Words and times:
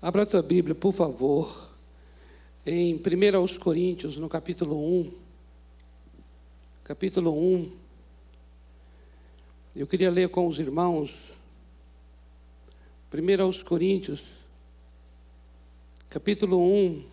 Abra 0.00 0.22
a 0.22 0.26
tua 0.26 0.42
Bíblia, 0.42 0.76
por 0.76 0.92
favor, 0.92 1.72
em 2.64 2.94
1 2.94 3.58
Coríntios, 3.58 4.16
no 4.16 4.28
capítulo 4.28 4.78
1. 4.78 5.12
Capítulo 6.84 7.36
1. 7.36 7.72
Eu 9.74 9.88
queria 9.88 10.08
ler 10.08 10.28
com 10.28 10.46
os 10.46 10.60
irmãos. 10.60 11.36
1 13.12 13.64
Coríntios, 13.64 14.22
capítulo 16.08 16.62
1. 16.62 17.04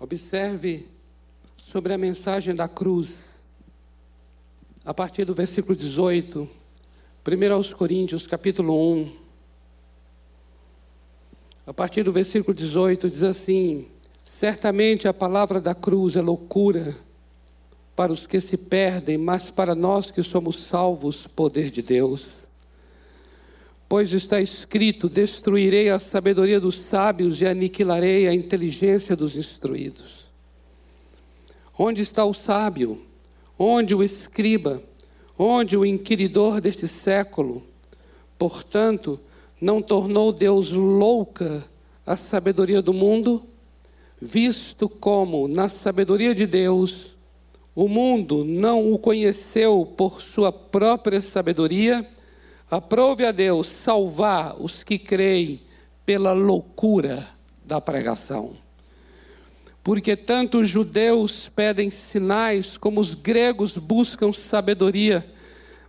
Observe 0.00 0.88
sobre 1.58 1.92
a 1.92 1.98
mensagem 1.98 2.54
da 2.54 2.66
cruz 2.66 3.35
a 4.86 4.94
partir 4.94 5.24
do 5.24 5.34
versículo 5.34 5.74
18, 5.74 6.48
1 7.26 7.52
aos 7.52 7.74
Coríntios, 7.74 8.24
capítulo 8.28 8.72
1. 8.94 9.12
A 11.66 11.74
partir 11.74 12.04
do 12.04 12.12
versículo 12.12 12.54
18 12.54 13.10
diz 13.10 13.24
assim: 13.24 13.88
Certamente 14.24 15.08
a 15.08 15.12
palavra 15.12 15.60
da 15.60 15.74
cruz 15.74 16.14
é 16.14 16.22
loucura 16.22 16.96
para 17.96 18.12
os 18.12 18.28
que 18.28 18.40
se 18.40 18.56
perdem, 18.56 19.18
mas 19.18 19.50
para 19.50 19.74
nós 19.74 20.12
que 20.12 20.22
somos 20.22 20.62
salvos, 20.62 21.26
poder 21.26 21.68
de 21.68 21.82
Deus. 21.82 22.48
Pois 23.88 24.12
está 24.12 24.40
escrito: 24.40 25.08
Destruirei 25.08 25.90
a 25.90 25.98
sabedoria 25.98 26.60
dos 26.60 26.76
sábios 26.76 27.40
e 27.40 27.46
aniquilarei 27.46 28.28
a 28.28 28.34
inteligência 28.34 29.16
dos 29.16 29.34
instruídos. 29.34 30.26
Onde 31.76 32.02
está 32.02 32.24
o 32.24 32.32
sábio? 32.32 33.04
Onde 33.58 33.94
o 33.94 34.02
escriba, 34.02 34.82
onde 35.38 35.76
o 35.76 35.84
inquiridor 35.84 36.60
deste 36.60 36.86
século, 36.86 37.62
portanto, 38.38 39.18
não 39.60 39.80
tornou 39.80 40.32
Deus 40.32 40.70
louca 40.72 41.64
a 42.04 42.16
sabedoria 42.16 42.82
do 42.82 42.92
mundo, 42.92 43.42
visto 44.20 44.88
como, 44.88 45.48
na 45.48 45.68
sabedoria 45.68 46.34
de 46.34 46.46
Deus, 46.46 47.16
o 47.74 47.88
mundo 47.88 48.44
não 48.44 48.92
o 48.92 48.98
conheceu 48.98 49.84
por 49.96 50.22
sua 50.22 50.50
própria 50.50 51.20
sabedoria, 51.20 52.06
aprove 52.70 53.24
a 53.24 53.32
Deus 53.32 53.66
salvar 53.66 54.56
os 54.60 54.82
que 54.82 54.98
creem 54.98 55.60
pela 56.04 56.32
loucura 56.32 57.28
da 57.64 57.80
pregação 57.80 58.65
porque 59.86 60.16
tanto 60.16 60.58
os 60.58 60.68
judeus 60.68 61.48
pedem 61.48 61.92
sinais 61.92 62.76
como 62.76 63.00
os 63.00 63.14
gregos 63.14 63.78
buscam 63.78 64.32
sabedoria, 64.32 65.24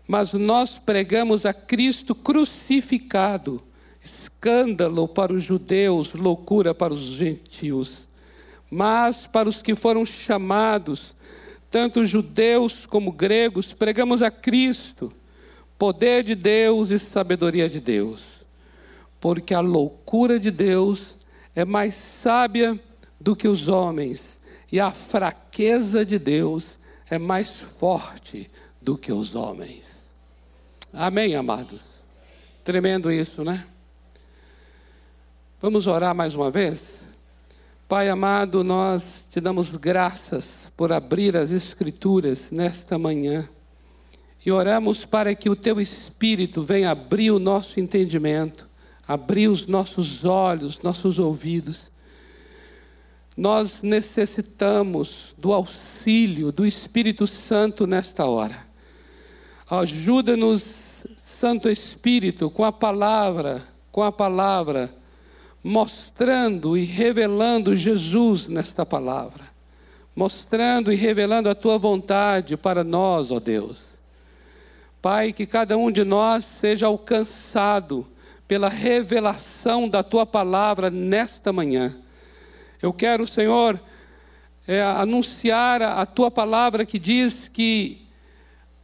mas 0.08 0.34
nós 0.34 0.78
pregamos 0.78 1.48
a 1.48 1.52
Cristo 1.52 2.14
crucificado, 2.14 3.60
escândalo 4.00 5.08
para 5.08 5.34
os 5.34 5.42
judeus, 5.42 6.14
loucura 6.14 6.76
para 6.76 6.94
os 6.94 7.00
gentios. 7.00 8.08
Mas 8.70 9.26
para 9.26 9.50
os 9.50 9.64
que 9.64 9.74
foram 9.74 10.06
chamados, 10.06 11.16
tanto 11.72 12.06
judeus 12.06 12.86
como 12.86 13.12
gregos, 13.12 13.74
pregamos 13.74 14.22
a 14.22 14.30
Cristo, 14.30 15.12
poder 15.76 16.24
de 16.24 16.36
Deus 16.36 16.92
e 16.92 17.00
sabedoria 17.00 17.68
de 17.68 17.80
Deus. 17.80 18.46
Porque 19.20 19.56
a 19.56 19.60
loucura 19.60 20.40
de 20.40 20.52
Deus 20.52 21.18
é 21.56 21.66
mais 21.66 21.96
sábia 21.96 22.80
do 23.28 23.36
que 23.36 23.50
os 23.50 23.68
homens, 23.68 24.40
e 24.72 24.80
a 24.80 24.90
fraqueza 24.90 26.06
de 26.06 26.18
Deus 26.18 26.80
é 27.10 27.20
mais 27.20 27.60
forte 27.60 28.50
do 28.82 28.98
que 28.98 29.12
os 29.12 29.36
homens. 29.36 30.14
Amém, 30.94 31.36
amados? 31.36 32.06
Tremendo 32.64 33.12
isso, 33.12 33.44
né? 33.44 33.68
Vamos 35.60 35.88
orar 35.88 36.16
mais 36.16 36.36
uma 36.36 36.50
vez? 36.50 37.06
Pai 37.86 38.08
amado, 38.08 38.64
nós 38.64 39.28
te 39.30 39.42
damos 39.42 39.76
graças 39.76 40.72
por 40.78 40.94
abrir 40.94 41.36
as 41.36 41.52
Escrituras 41.52 42.50
nesta 42.50 42.98
manhã 42.98 43.50
e 44.46 44.54
oramos 44.54 45.04
para 45.04 45.36
que 45.36 45.50
o 45.50 45.56
teu 45.56 45.82
Espírito 45.82 46.64
venha 46.64 46.92
abrir 46.92 47.32
o 47.32 47.40
nosso 47.40 47.78
entendimento, 47.78 48.70
abrir 49.06 49.50
os 49.50 49.68
nossos 49.68 50.24
olhos, 50.24 50.82
nossos 50.82 51.20
ouvidos 51.20 51.92
nós 53.38 53.84
necessitamos 53.84 55.36
do 55.38 55.54
auxílio 55.54 56.52
do 56.52 56.66
Espírito 56.66 57.28
Santo 57.28 57.86
nesta 57.86 58.26
hora. 58.26 58.66
Ajuda-nos, 59.70 61.06
Santo 61.20 61.70
Espírito, 61.70 62.50
com 62.50 62.66
a 62.66 62.72
palavra, 62.72 63.62
com 63.92 64.02
a 64.02 64.12
palavra, 64.12 64.92
mostrando 65.64 66.76
e 66.76 66.84
revelando 66.84 67.76
Jesus 67.76 68.48
nesta 68.48 68.84
palavra, 68.84 69.44
mostrando 70.16 70.92
e 70.92 70.96
revelando 70.96 71.48
a 71.48 71.54
tua 71.54 71.78
vontade 71.78 72.58
para 72.58 72.84
nós, 72.84 73.30
ó 73.30 73.40
Deus. 73.40 74.02
Pai, 75.00 75.32
que 75.32 75.46
cada 75.46 75.78
um 75.78 75.92
de 75.92 76.04
nós 76.04 76.44
seja 76.44 76.88
alcançado 76.88 78.08
pela 78.48 78.68
revelação 78.68 79.88
da 79.88 80.02
tua 80.02 80.26
palavra 80.26 80.90
nesta 80.90 81.54
manhã 81.54 82.00
eu 82.82 82.94
quero, 82.94 83.26
Senhor, 83.26 83.80
é, 84.68 84.82
anunciar 84.82 85.82
a, 85.82 86.02
a 86.02 86.06
tua 86.06 86.30
palavra 86.30 86.86
que 86.86 87.00
diz 87.00 87.48
que 87.48 88.08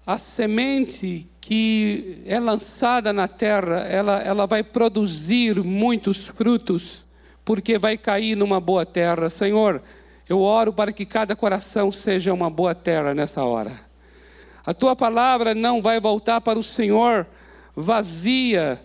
a 0.06 0.18
semente 0.18 1.30
que 1.40 2.24
é 2.26 2.40
lançada 2.40 3.12
na 3.12 3.28
terra, 3.28 3.80
ela, 3.80 4.20
ela 4.22 4.46
vai 4.46 4.64
produzir 4.64 5.62
muitos 5.62 6.26
frutos, 6.26 7.06
porque 7.44 7.78
vai 7.78 7.98
cair 7.98 8.36
numa 8.36 8.62
boa 8.62 8.86
terra. 8.86 9.30
Senhor, 9.30 9.82
eu 10.28 10.40
oro 10.40 10.72
para 10.72 10.94
que 10.94 11.06
cada 11.06 11.36
coração 11.36 11.92
seja 11.92 12.34
uma 12.34 12.50
boa 12.50 12.74
terra 12.74 13.14
nessa 13.14 13.44
hora. 13.44 13.78
A 14.66 14.74
tua 14.74 14.96
palavra 14.96 15.54
não 15.54 15.82
vai 15.82 16.00
voltar 16.00 16.40
para 16.40 16.58
o 16.58 16.64
Senhor 16.64 17.28
vazia, 17.76 18.82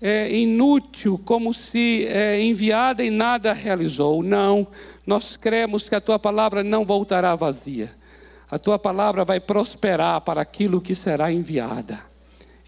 é, 0.00 0.32
inútil, 0.34 1.20
como 1.24 1.52
se 1.52 2.06
é, 2.06 2.42
enviada 2.42 3.04
e 3.04 3.10
nada 3.10 3.52
realizou. 3.52 4.22
Não, 4.22 4.66
nós 5.06 5.36
cremos 5.36 5.88
que 5.88 5.94
a 5.94 6.00
tua 6.00 6.18
palavra 6.18 6.64
não 6.64 6.84
voltará 6.84 7.34
vazia. 7.34 7.94
A 8.50 8.58
tua 8.58 8.78
palavra 8.78 9.24
vai 9.24 9.38
prosperar 9.38 10.20
para 10.22 10.40
aquilo 10.40 10.80
que 10.80 10.94
será 10.94 11.30
enviada. 11.30 12.00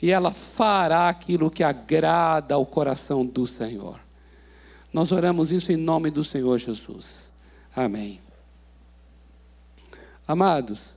E 0.00 0.10
ela 0.10 0.32
fará 0.32 1.08
aquilo 1.08 1.50
que 1.50 1.62
agrada 1.62 2.54
ao 2.54 2.66
coração 2.66 3.24
do 3.24 3.46
Senhor. 3.46 3.98
Nós 4.92 5.10
oramos 5.10 5.50
isso 5.50 5.72
em 5.72 5.76
nome 5.76 6.10
do 6.10 6.22
Senhor 6.22 6.58
Jesus. 6.58 7.32
Amém. 7.74 8.20
Amados, 10.26 10.96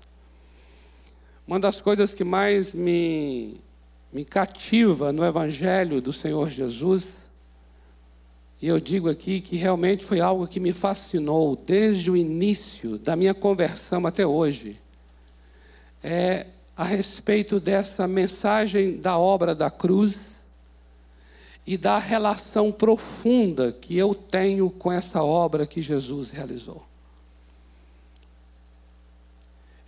uma 1.48 1.60
das 1.60 1.82
coisas 1.82 2.14
que 2.14 2.24
mais 2.24 2.74
me 2.74 3.60
me 4.16 4.24
cativa 4.24 5.12
no 5.12 5.26
Evangelho 5.26 6.02
do 6.02 6.14
Senhor 6.14 6.50
Jesus. 6.50 7.30
E 8.62 8.68
eu 8.68 8.80
digo 8.80 9.10
aqui 9.10 9.42
que 9.42 9.58
realmente 9.58 10.06
foi 10.06 10.22
algo 10.22 10.48
que 10.48 10.58
me 10.58 10.72
fascinou 10.72 11.54
desde 11.58 12.10
o 12.10 12.16
início 12.16 12.98
da 12.98 13.14
minha 13.14 13.34
conversão 13.34 14.08
até 14.08 14.26
hoje. 14.26 14.80
É 16.02 16.46
a 16.78 16.86
respeito 16.86 17.60
dessa 17.60 18.08
mensagem 18.08 18.96
da 18.96 19.18
obra 19.18 19.54
da 19.54 19.70
cruz 19.70 20.48
e 21.68 21.76
da 21.76 21.98
relação 21.98 22.72
profunda 22.72 23.74
que 23.74 23.98
eu 23.98 24.16
tenho 24.16 24.70
com 24.70 24.94
essa 24.94 25.22
obra 25.22 25.68
que 25.68 25.82
Jesus 25.82 26.32
realizou. 26.32 26.86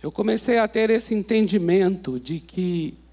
Eu 0.02 0.12
comecei 0.12 0.58
a 0.58 0.68
ter 0.68 0.90
esse 0.90 1.14
entendimento 1.14 2.20
de 2.20 2.38
que 2.38 3.07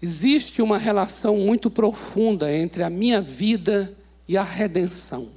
Existe 0.00 0.60
uma 0.60 0.76
relação 0.76 1.38
muito 1.38 1.70
profunda 1.70 2.54
entre 2.54 2.82
a 2.82 2.90
minha 2.90 3.20
vida 3.20 3.96
e 4.28 4.36
a 4.36 4.42
redenção. 4.42 5.28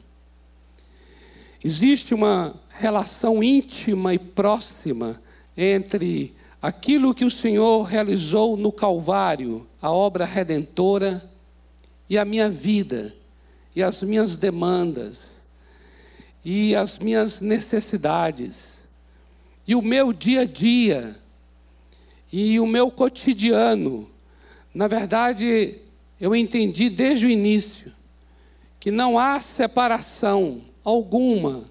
Existe 1.63 2.13
uma 2.13 2.55
relação 2.69 3.41
íntima 3.41 4.13
e 4.13 4.19
próxima 4.19 5.21
entre 5.55 6.33
aquilo 6.61 7.13
que 7.13 7.23
o 7.23 7.31
Senhor 7.31 7.83
realizou 7.83 8.57
no 8.57 8.71
Calvário, 8.71 9.65
a 9.81 9.91
obra 9.91 10.25
redentora, 10.25 11.29
e 12.09 12.17
a 12.17 12.25
minha 12.25 12.49
vida, 12.49 13.15
e 13.75 13.83
as 13.83 14.01
minhas 14.01 14.35
demandas, 14.35 15.47
e 16.43 16.75
as 16.75 16.97
minhas 16.99 17.39
necessidades, 17.39 18.89
e 19.67 19.75
o 19.75 19.81
meu 19.81 20.11
dia 20.11 20.41
a 20.41 20.45
dia, 20.45 21.15
e 22.31 22.59
o 22.59 22.65
meu 22.65 22.89
cotidiano 22.89 24.09
na 24.73 24.87
verdade, 24.87 25.79
eu 26.19 26.35
entendi 26.35 26.89
desde 26.89 27.25
o 27.25 27.29
início 27.29 27.91
que 28.79 28.91
não 28.91 29.17
há 29.17 29.39
separação 29.39 30.61
alguma 30.83 31.69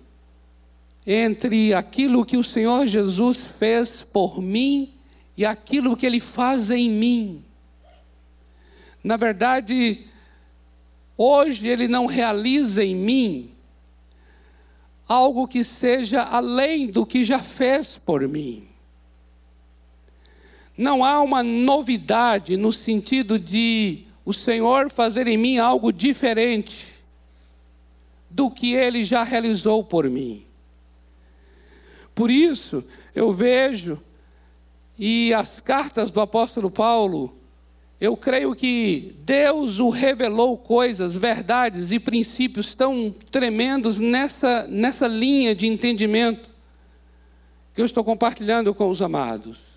entre 1.07 1.73
aquilo 1.73 2.25
que 2.25 2.37
o 2.37 2.45
Senhor 2.45 2.87
Jesus 2.87 3.47
fez 3.47 4.03
por 4.03 4.43
mim 4.43 4.95
e 5.37 5.47
aquilo 5.47 5.97
que 5.97 6.05
Ele 6.05 6.21
faz 6.21 6.71
em 6.71 6.91
mim. 6.91 7.45
Na 9.03 9.17
verdade, 9.17 10.07
hoje 11.17 11.69
Ele 11.69 11.89
não 11.89 12.05
realiza 12.05 12.85
em 12.85 12.95
mim 12.95 13.51
algo 15.09 15.49
que 15.49 15.65
seja 15.65 16.23
além 16.23 16.89
do 16.89 17.07
que 17.07 17.25
já 17.25 17.39
fez 17.39 17.97
por 17.97 18.29
mim. 18.29 18.69
Não 20.79 21.05
há 21.05 21.21
uma 21.21 21.43
novidade 21.43 22.57
no 22.57 22.73
sentido 22.73 23.37
de 23.37 24.05
o 24.25 24.33
Senhor 24.33 24.89
fazer 24.89 25.27
em 25.27 25.37
mim 25.37 25.59
algo 25.59 25.93
diferente 25.93 26.99
do 28.31 28.49
que 28.49 28.75
Ele 28.75 29.03
já 29.03 29.25
realizou 29.25 29.83
por 29.83 30.09
mim. 30.09 30.45
Por 32.15 32.31
isso, 32.31 32.85
eu 33.13 33.33
vejo 33.33 33.99
e 34.97 35.35
as 35.35 35.61
cartas 35.61 36.13
do 36.13 36.21
apóstolo 36.21 36.71
Paulo, 36.71 37.37
eu 38.01 38.17
creio 38.17 38.55
que 38.55 39.17
Deus 39.25 39.81
o 39.81 39.91
revelou 39.91 40.57
coisas, 40.57 41.17
verdades 41.17 41.91
e 41.91 41.99
princípios 41.99 42.73
tão 42.73 43.13
tremendos 43.33 43.99
nessa, 43.99 44.65
nessa 44.69 45.09
linha 45.09 45.57
de 45.57 45.67
entendimento 45.67 46.49
que 47.75 47.81
eu 47.81 47.87
estou 47.87 48.05
compartilhando 48.05 48.73
com 48.73 48.89
os 48.89 49.03
amados. 49.03 49.68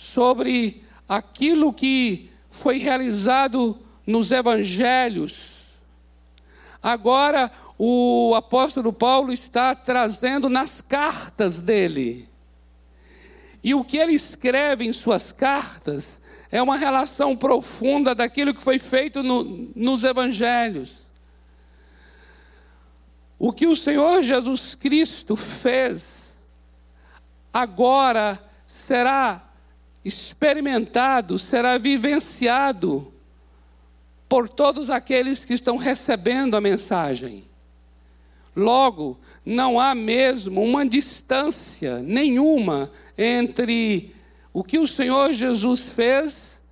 Sobre 0.00 0.82
aquilo 1.08 1.72
que 1.72 2.30
foi 2.50 2.78
realizado 2.78 3.78
nos 4.06 4.32
evangelhos. 4.32 5.78
Agora, 6.82 7.52
o 7.78 8.34
apóstolo 8.34 8.92
Paulo 8.92 9.32
está 9.32 9.74
trazendo 9.74 10.48
nas 10.48 10.80
cartas 10.80 11.60
dele 11.60 12.30
e 13.62 13.74
o 13.74 13.84
que 13.84 13.98
ele 13.98 14.14
escreve 14.14 14.86
em 14.86 14.92
suas 14.92 15.32
cartas 15.32 16.22
é 16.50 16.62
uma 16.62 16.76
relação 16.76 17.36
profunda 17.36 18.14
daquilo 18.14 18.54
que 18.54 18.62
foi 18.62 18.78
feito 18.78 19.22
no, 19.22 19.70
nos 19.76 20.02
evangelhos. 20.02 21.10
O 23.38 23.52
que 23.52 23.66
o 23.66 23.76
Senhor 23.76 24.22
Jesus 24.22 24.74
Cristo 24.74 25.36
fez, 25.36 26.46
agora 27.52 28.42
será 28.66 29.49
experimentado, 30.04 31.38
será 31.38 31.76
vivenciado 31.78 33.12
por 34.28 34.48
todos 34.48 34.90
aqueles 34.90 35.44
que 35.44 35.54
estão 35.54 35.76
recebendo 35.76 36.56
a 36.56 36.60
mensagem. 36.60 37.44
Logo, 38.54 39.18
não 39.44 39.78
há 39.78 39.94
mesmo 39.94 40.62
uma 40.62 40.84
distância 40.86 41.98
nenhuma 41.98 42.90
entre 43.16 44.14
o 44.52 44.64
que 44.64 44.78
o 44.78 44.86
Senhor 44.86 45.32
Jesus 45.32 45.90
fez 45.90 46.62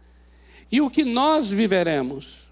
e 0.71 0.81
o 0.81 0.91
que 0.91 1.05
nós 1.05 1.51
viveremos. 1.51 2.49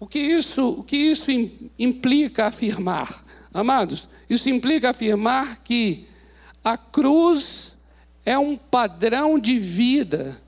O 0.00 0.06
que 0.06 0.18
isso, 0.18 0.70
o 0.70 0.82
que 0.82 0.96
isso 0.96 1.30
implica 1.78 2.46
afirmar? 2.46 3.24
Amados, 3.54 4.08
isso 4.28 4.50
implica 4.50 4.90
afirmar 4.90 5.62
que 5.62 6.08
a 6.64 6.76
cruz 6.76 7.71
é 8.24 8.38
um 8.38 8.56
padrão 8.56 9.38
de 9.38 9.58
vida. 9.58 10.40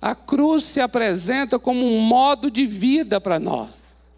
A 0.00 0.14
cruz 0.14 0.64
se 0.64 0.80
apresenta 0.80 1.58
como 1.58 1.84
um 1.84 2.00
modo 2.00 2.50
de 2.50 2.66
vida 2.66 3.20
para 3.20 3.38
nós. 3.38 4.12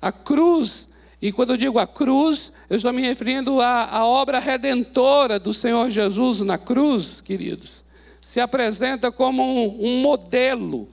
A 0.00 0.12
cruz 0.12 0.90
e 1.22 1.30
quando 1.30 1.50
eu 1.50 1.56
digo 1.56 1.78
a 1.78 1.86
cruz, 1.86 2.52
eu 2.68 2.76
estou 2.76 2.92
me 2.92 3.02
referindo 3.02 3.60
à, 3.60 3.84
à 3.84 4.06
obra 4.06 4.38
redentora 4.38 5.38
do 5.38 5.52
Senhor 5.52 5.90
Jesus 5.90 6.40
na 6.40 6.56
cruz, 6.56 7.20
queridos. 7.20 7.84
Se 8.22 8.40
apresenta 8.40 9.12
como 9.12 9.42
um, 9.42 9.86
um 9.86 10.00
modelo, 10.00 10.88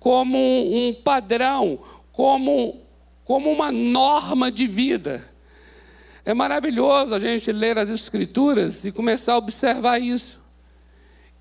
como 0.00 0.36
um, 0.36 0.92
padrão, 0.92 1.78
como, 2.10 2.80
como 3.24 3.50
uma 3.52 3.70
norma 3.70 4.50
de 4.50 4.66
vida. 4.66 5.28
É 6.28 6.34
maravilhoso 6.34 7.14
a 7.14 7.18
gente 7.18 7.50
ler 7.50 7.78
as 7.78 7.88
Escrituras 7.88 8.84
e 8.84 8.92
começar 8.92 9.32
a 9.32 9.38
observar 9.38 9.98
isso. 9.98 10.46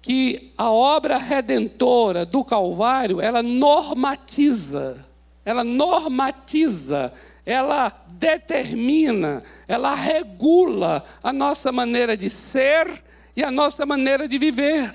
Que 0.01 0.53
a 0.57 0.71
obra 0.71 1.17
redentora 1.17 2.25
do 2.25 2.41
Calvário, 2.41 3.19
ela 3.19 3.43
normatiza, 3.43 5.05
ela 5.43 5.65
normatiza 5.65 7.11
ela 7.47 7.93
determina, 8.09 9.41
ela 9.69 9.95
regula 9.95 11.05
a 11.23 11.31
nossa 11.31 11.71
maneira 11.71 12.17
de 12.17 12.29
ser 12.29 13.01
e 13.37 13.41
a 13.41 13.49
nossa 13.49 13.85
maneira 13.85 14.27
de 14.27 14.37
viver. 14.37 14.93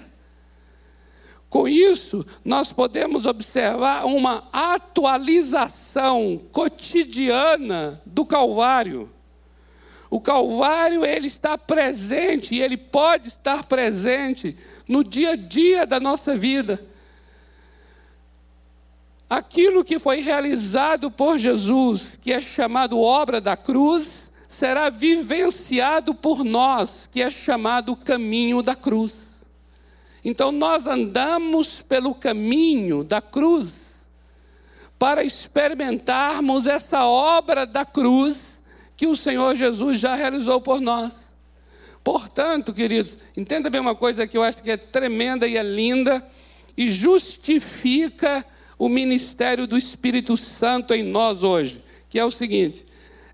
Com 1.48 1.66
isso, 1.66 2.26
nós 2.44 2.70
podemos 2.70 3.24
observar 3.24 4.04
uma 4.04 4.48
atualização 4.52 6.42
cotidiana 6.52 8.02
do 8.04 8.26
Calvário. 8.26 9.08
O 10.12 10.20
Calvário 10.20 11.06
ele 11.06 11.26
está 11.26 11.56
presente 11.56 12.54
e 12.54 12.60
ele 12.60 12.76
pode 12.76 13.28
estar 13.28 13.64
presente 13.64 14.54
no 14.86 15.02
dia 15.02 15.30
a 15.30 15.36
dia 15.36 15.86
da 15.86 15.98
nossa 15.98 16.36
vida 16.36 16.92
aquilo 19.32 19.82
que 19.82 19.98
foi 19.98 20.20
realizado 20.20 21.10
por 21.10 21.38
Jesus, 21.38 22.16
que 22.16 22.30
é 22.30 22.38
chamado 22.38 23.00
obra 23.00 23.40
da 23.40 23.56
cruz, 23.56 24.34
será 24.46 24.90
vivenciado 24.90 26.14
por 26.14 26.44
nós, 26.44 27.08
que 27.10 27.22
é 27.22 27.30
chamado 27.30 27.96
caminho 27.96 28.60
da 28.60 28.74
cruz. 28.74 29.50
Então 30.22 30.52
nós 30.52 30.86
andamos 30.86 31.80
pelo 31.80 32.14
caminho 32.14 33.02
da 33.02 33.22
cruz 33.22 34.10
para 34.98 35.24
experimentarmos 35.24 36.66
essa 36.66 37.06
obra 37.06 37.64
da 37.64 37.86
cruz 37.86 38.61
que 39.02 39.06
o 39.08 39.16
Senhor 39.16 39.56
Jesus 39.56 39.98
já 39.98 40.14
realizou 40.14 40.60
por 40.60 40.80
nós. 40.80 41.34
Portanto, 42.04 42.72
queridos, 42.72 43.18
entenda 43.36 43.68
bem 43.68 43.80
uma 43.80 43.96
coisa 43.96 44.28
que 44.28 44.38
eu 44.38 44.44
acho 44.44 44.62
que 44.62 44.70
é 44.70 44.76
tremenda 44.76 45.44
e 45.44 45.56
é 45.56 45.62
linda 45.64 46.24
e 46.76 46.88
justifica 46.88 48.46
o 48.78 48.88
ministério 48.88 49.66
do 49.66 49.76
Espírito 49.76 50.36
Santo 50.36 50.94
em 50.94 51.02
nós 51.02 51.42
hoje, 51.42 51.82
que 52.08 52.16
é 52.16 52.24
o 52.24 52.30
seguinte: 52.30 52.86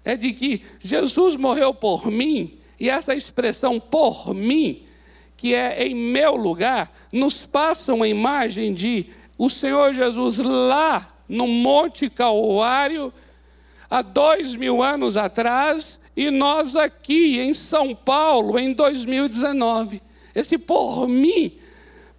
é 0.02 0.16
de 0.16 0.32
que 0.32 0.62
Jesus 0.80 1.36
morreu 1.36 1.74
por 1.74 2.10
mim, 2.10 2.58
e 2.80 2.88
essa 2.88 3.14
expressão 3.14 3.78
por 3.78 4.32
mim, 4.32 4.84
que 5.36 5.54
é 5.54 5.86
em 5.86 5.94
meu 5.94 6.34
lugar, 6.34 6.90
nos 7.12 7.44
passa 7.44 7.92
uma 7.92 8.08
imagem 8.08 8.72
de 8.72 9.10
o 9.36 9.50
Senhor 9.50 9.92
Jesus 9.92 10.38
lá 10.38 11.14
no 11.28 11.46
Monte 11.46 12.08
Calvário, 12.08 13.12
há 13.88 14.02
dois 14.02 14.54
mil 14.54 14.82
anos 14.82 15.16
atrás, 15.16 16.00
e 16.16 16.30
nós 16.30 16.74
aqui 16.74 17.38
em 17.38 17.54
São 17.54 17.94
Paulo, 17.94 18.58
em 18.58 18.72
2019. 18.72 20.02
Esse 20.34 20.58
por 20.58 21.08
mim 21.08 21.58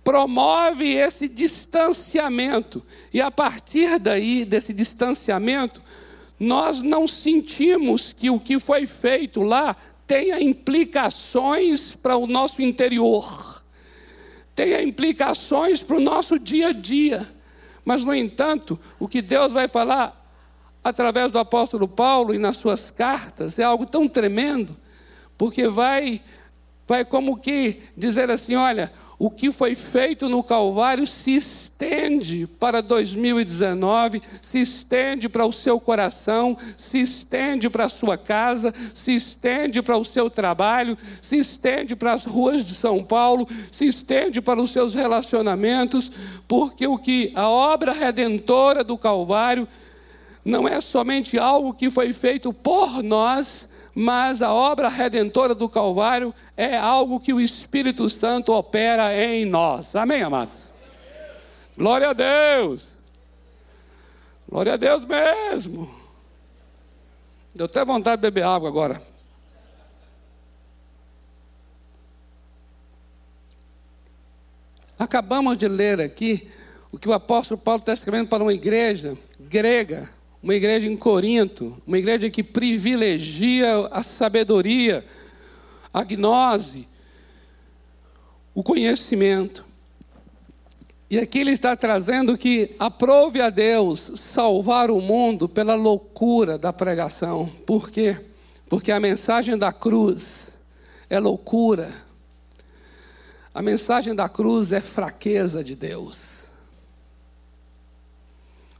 promove 0.03 0.93
esse 0.93 1.27
distanciamento. 1.27 2.83
E 3.13 3.21
a 3.21 3.29
partir 3.29 3.99
daí, 3.99 4.45
desse 4.45 4.73
distanciamento, 4.73 5.81
nós 6.39 6.81
não 6.81 7.07
sentimos 7.07 8.13
que 8.13 8.29
o 8.29 8.39
que 8.39 8.59
foi 8.59 8.87
feito 8.87 9.41
lá 9.41 9.75
tenha 10.07 10.41
implicações 10.41 11.93
para 11.93 12.17
o 12.17 12.25
nosso 12.25 12.61
interior, 12.61 13.63
tenha 14.55 14.81
implicações 14.81 15.83
para 15.83 15.97
o 15.97 15.99
nosso 15.99 16.39
dia 16.39 16.69
a 16.69 16.71
dia. 16.71 17.29
Mas, 17.85 18.03
no 18.03 18.13
entanto, 18.13 18.79
o 18.99 19.07
que 19.07 19.21
Deus 19.21 19.51
vai 19.51 19.67
falar 19.67 20.18
através 20.83 21.31
do 21.31 21.39
apóstolo 21.39 21.87
Paulo 21.87 22.33
e 22.33 22.37
nas 22.37 22.57
suas 22.57 22.91
cartas 22.91 23.59
é 23.59 23.63
algo 23.63 23.85
tão 23.85 24.07
tremendo, 24.07 24.75
porque 25.37 25.67
vai, 25.67 26.21
vai 26.87 27.05
como 27.05 27.37
que 27.37 27.81
dizer 27.95 28.29
assim: 28.31 28.55
olha, 28.55 28.91
o 29.21 29.29
que 29.29 29.51
foi 29.51 29.75
feito 29.75 30.29
no 30.29 30.41
Calvário 30.41 31.05
se 31.05 31.35
estende 31.35 32.47
para 32.57 32.81
2019, 32.81 34.21
se 34.41 34.61
estende 34.61 35.27
para 35.27 35.45
o 35.45 35.51
seu 35.51 35.77
coração, 35.77 36.57
se 36.77 37.01
estende 37.01 37.69
para 37.69 37.83
a 37.83 37.89
sua 37.89 38.17
casa, 38.17 38.73
se 38.93 39.13
estende 39.13 39.81
para 39.81 39.97
o 39.97 40.05
seu 40.05 40.29
trabalho, 40.29 40.97
se 41.21 41.37
estende 41.37 41.97
para 41.97 42.13
as 42.13 42.23
ruas 42.23 42.65
de 42.65 42.73
São 42.73 43.03
Paulo, 43.03 43.45
se 43.69 43.85
estende 43.85 44.39
para 44.39 44.61
os 44.61 44.71
seus 44.71 44.93
relacionamentos, 44.93 46.09
porque 46.47 46.87
o 46.87 46.97
que 46.97 47.33
a 47.35 47.49
obra 47.49 47.91
redentora 47.91 48.85
do 48.85 48.97
Calvário 48.97 49.67
não 50.43 50.67
é 50.67 50.79
somente 50.81 51.37
algo 51.37 51.73
que 51.73 51.91
foi 51.91 52.13
feito 52.13 52.53
por 52.53 53.03
nós, 53.03 53.69
mas 53.93 54.41
a 54.41 54.53
obra 54.53 54.87
redentora 54.87 55.53
do 55.53 55.67
Calvário 55.67 56.33
é 56.55 56.77
algo 56.77 57.19
que 57.19 57.33
o 57.33 57.41
Espírito 57.41 58.09
Santo 58.09 58.53
opera 58.53 59.13
em 59.15 59.45
nós. 59.45 59.95
Amém, 59.95 60.21
amados? 60.21 60.73
Glória 61.77 62.09
a 62.09 62.13
Deus! 62.13 62.99
Glória 64.49 64.73
a 64.73 64.77
Deus 64.77 65.05
mesmo! 65.05 65.89
Deu 67.53 67.65
até 67.65 67.83
vontade 67.83 68.21
de 68.21 68.21
beber 68.21 68.45
água 68.45 68.69
agora. 68.69 69.01
Acabamos 74.97 75.57
de 75.57 75.67
ler 75.67 76.01
aqui 76.01 76.51
o 76.91 76.99
que 76.99 77.07
o 77.07 77.13
apóstolo 77.13 77.59
Paulo 77.59 77.79
está 77.79 77.93
escrevendo 77.93 78.27
para 78.27 78.43
uma 78.43 78.53
igreja 78.53 79.17
grega, 79.39 80.09
uma 80.41 80.55
igreja 80.55 80.87
em 80.87 80.95
Corinto, 80.95 81.81
uma 81.85 81.97
igreja 81.97 82.29
que 82.29 82.41
privilegia 82.41 83.87
a 83.91 84.01
sabedoria, 84.01 85.05
a 85.93 86.03
gnose, 86.03 86.87
o 88.53 88.63
conhecimento. 88.63 89.65
E 91.09 91.17
aqui 91.17 91.39
ele 91.39 91.51
está 91.51 91.75
trazendo 91.75 92.37
que 92.37 92.75
aprove 92.77 93.41
a 93.41 93.49
Deus 93.49 94.11
salvar 94.15 94.91
o 94.91 95.01
mundo 95.01 95.49
pela 95.49 95.75
loucura 95.75 96.57
da 96.57 96.71
pregação. 96.71 97.51
Por 97.65 97.89
quê? 97.89 98.17
Porque 98.69 98.91
a 98.91 98.99
mensagem 98.99 99.57
da 99.57 99.73
cruz 99.73 100.61
é 101.09 101.19
loucura. 101.19 101.91
A 103.51 103.61
mensagem 103.61 104.13
da 104.13 104.29
cruz 104.29 104.71
é 104.71 104.79
fraqueza 104.79 105.63
de 105.63 105.75
Deus. 105.75 106.38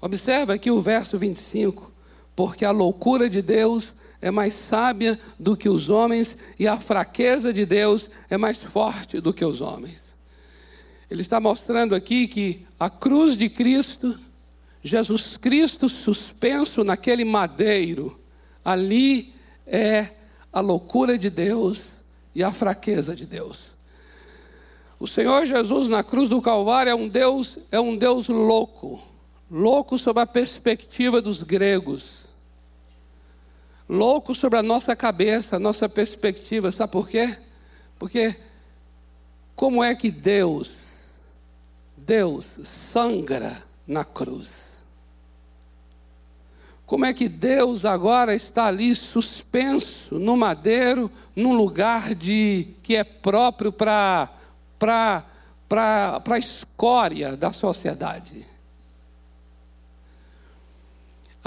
Observa 0.01 0.53
aqui 0.53 0.71
o 0.71 0.81
verso 0.81 1.17
25. 1.17 1.91
Porque 2.35 2.63
a 2.63 2.71
loucura 2.71 3.29
de 3.29 3.41
Deus 3.41 3.95
é 4.21 4.31
mais 4.31 4.53
sábia 4.53 5.19
do 5.39 5.55
que 5.55 5.69
os 5.69 5.89
homens, 5.89 6.37
e 6.57 6.67
a 6.67 6.79
fraqueza 6.79 7.53
de 7.53 7.65
Deus 7.65 8.09
é 8.29 8.37
mais 8.37 8.63
forte 8.63 9.19
do 9.21 9.33
que 9.33 9.45
os 9.45 9.61
homens. 9.61 10.17
Ele 11.09 11.21
está 11.21 11.39
mostrando 11.39 11.95
aqui 11.95 12.27
que 12.27 12.65
a 12.79 12.89
cruz 12.89 13.35
de 13.35 13.49
Cristo, 13.49 14.19
Jesus 14.83 15.37
Cristo 15.37 15.89
suspenso 15.89 16.83
naquele 16.83 17.25
madeiro, 17.25 18.19
ali 18.63 19.33
é 19.65 20.09
a 20.51 20.59
loucura 20.59 21.17
de 21.17 21.29
Deus 21.29 22.03
e 22.35 22.43
a 22.43 22.51
fraqueza 22.51 23.15
de 23.15 23.25
Deus. 23.25 23.77
O 24.99 25.07
Senhor 25.07 25.45
Jesus 25.45 25.87
na 25.87 26.03
cruz 26.03 26.27
do 26.27 26.41
Calvário 26.41 26.91
é 26.91 26.95
um 26.95 27.07
Deus, 27.07 27.57
é 27.71 27.79
um 27.79 27.95
Deus 27.95 28.27
louco, 28.27 29.01
louco 29.49 29.97
sob 29.97 30.19
a 30.19 30.25
perspectiva 30.25 31.21
dos 31.21 31.43
gregos, 31.43 32.29
louco 33.87 34.35
sobre 34.35 34.59
a 34.59 34.63
nossa 34.63 34.95
cabeça, 34.95 35.55
a 35.55 35.59
nossa 35.59 35.89
perspectiva, 35.89 36.71
sabe 36.71 36.91
por 36.91 37.09
quê? 37.09 37.37
Porque 37.97 38.35
como 39.55 39.83
é 39.83 39.95
que 39.95 40.11
Deus 40.11 40.89
Deus 42.09 42.45
sangra 42.63 43.63
na 43.87 44.03
cruz. 44.03 44.83
Como 46.85 47.05
é 47.05 47.13
que 47.13 47.29
Deus 47.29 47.85
agora 47.85 48.33
está 48.33 48.65
ali 48.65 48.95
suspenso 48.95 50.17
no 50.17 50.35
madeiro, 50.35 51.11
num 51.35 51.53
lugar 51.53 52.15
de 52.15 52.69
que 52.81 52.95
é 52.95 53.03
próprio 53.03 53.71
para 53.71 54.27
para 54.79 55.23
para 55.67 56.35
a 56.35 56.39
escória 56.39 57.37
da 57.37 57.51
sociedade? 57.51 58.48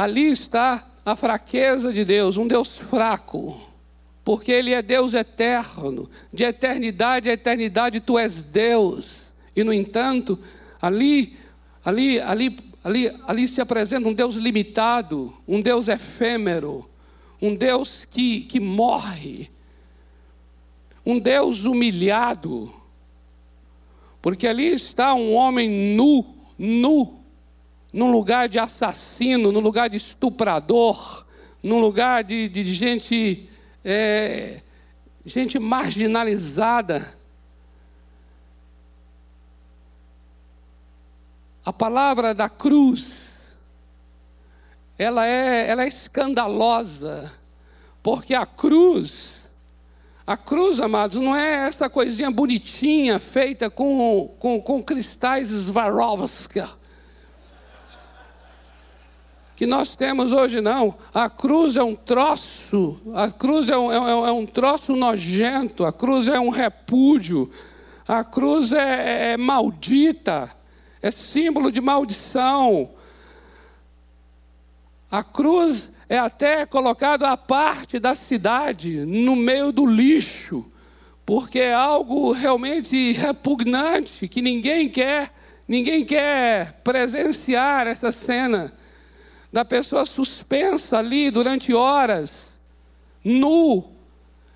Ali 0.02 0.32
está 0.32 0.85
a 1.06 1.14
fraqueza 1.14 1.92
de 1.92 2.04
Deus, 2.04 2.37
um 2.37 2.49
Deus 2.49 2.76
fraco, 2.76 3.61
porque 4.25 4.50
Ele 4.50 4.73
é 4.73 4.82
Deus 4.82 5.14
eterno, 5.14 6.11
de 6.32 6.42
eternidade 6.42 7.30
a 7.30 7.35
eternidade, 7.35 8.00
Tu 8.00 8.18
és 8.18 8.42
Deus. 8.42 9.32
E 9.54 9.62
no 9.62 9.73
entanto, 9.73 10.40
ali, 10.80 11.37
ali, 11.85 12.18
ali, 12.18 12.56
ali, 12.82 13.16
ali 13.28 13.47
se 13.47 13.61
apresenta 13.61 14.09
um 14.09 14.12
Deus 14.12 14.35
limitado, 14.35 15.32
um 15.47 15.61
Deus 15.61 15.87
efêmero, 15.87 16.90
um 17.40 17.54
Deus 17.54 18.04
que, 18.04 18.40
que 18.40 18.59
morre, 18.59 19.49
um 21.06 21.16
Deus 21.16 21.64
humilhado, 21.64 22.75
porque 24.21 24.49
ali 24.49 24.66
está 24.66 25.14
um 25.14 25.32
homem 25.32 25.94
nu, 25.94 26.26
nu, 26.59 27.21
num 27.92 28.11
lugar 28.11 28.49
de 28.49 28.58
assassino, 28.58 29.52
num 29.52 29.61
lugar 29.61 29.90
de 29.90 29.99
estuprador, 29.99 31.26
num 31.62 31.78
lugar 31.78 32.25
de, 32.25 32.49
de 32.49 32.64
gente, 32.64 33.49
é, 33.84 34.62
gente 35.25 35.58
marginalizada. 35.58 37.14
A 41.64 41.72
palavra 41.72 42.34
da 42.34 42.49
cruz, 42.49 43.61
ela 44.99 45.26
é, 45.26 45.68
ela 45.68 45.84
é 45.84 45.88
escandalosa, 45.88 47.32
porque 48.02 48.34
a 48.34 48.46
cruz, 48.46 49.54
a 50.26 50.37
cruz, 50.37 50.80
amados, 50.80 51.20
não 51.20 51.37
é 51.37 51.68
essa 51.68 51.90
coisinha 51.90 52.30
bonitinha 52.30 53.20
feita 53.20 53.68
com, 53.68 54.34
com, 54.38 54.61
com 54.61 54.82
cristais 54.82 55.50
Swarovski 55.50 56.62
que 59.54 59.66
nós 59.66 59.94
temos 59.94 60.32
hoje, 60.32 60.61
não. 60.61 60.94
A 61.12 61.28
cruz 61.28 61.76
é 61.76 61.82
um 61.82 61.94
troço, 61.94 63.00
a 63.14 63.30
cruz 63.30 63.68
é 63.68 63.76
um, 63.76 63.92
é, 63.92 64.00
um, 64.00 64.26
é 64.26 64.32
um 64.32 64.47
troço 64.47 64.97
nojento, 64.97 65.85
a 65.85 65.92
cruz 65.92 66.28
é 66.28 66.40
um 66.40 66.49
repúdio, 66.49 67.50
a 68.06 68.25
cruz 68.25 68.73
é, 68.73 69.32
é 69.32 69.37
maldita. 69.37 70.50
É 71.02 71.11
símbolo 71.11 71.73
de 71.73 71.80
maldição. 71.80 72.90
A 75.11 75.25
cruz 75.25 75.94
é 76.09 76.16
até 76.16 76.64
colocada 76.64 77.28
à 77.28 77.37
parte 77.37 77.99
da 77.99 78.14
cidade, 78.14 79.04
no 79.04 79.35
meio 79.35 79.73
do 79.73 79.85
lixo, 79.85 80.71
porque 81.26 81.59
é 81.59 81.75
algo 81.75 82.30
realmente 82.32 83.12
repugnante 83.12 84.28
que 84.28 84.40
ninguém 84.40 84.88
quer, 84.88 85.35
ninguém 85.66 86.04
quer 86.04 86.80
presenciar 86.85 87.88
essa 87.88 88.12
cena 88.12 88.73
da 89.52 89.64
pessoa 89.64 90.06
suspensa 90.06 90.99
ali 90.99 91.30
durante 91.30 91.75
horas, 91.75 92.61
nu 93.23 93.90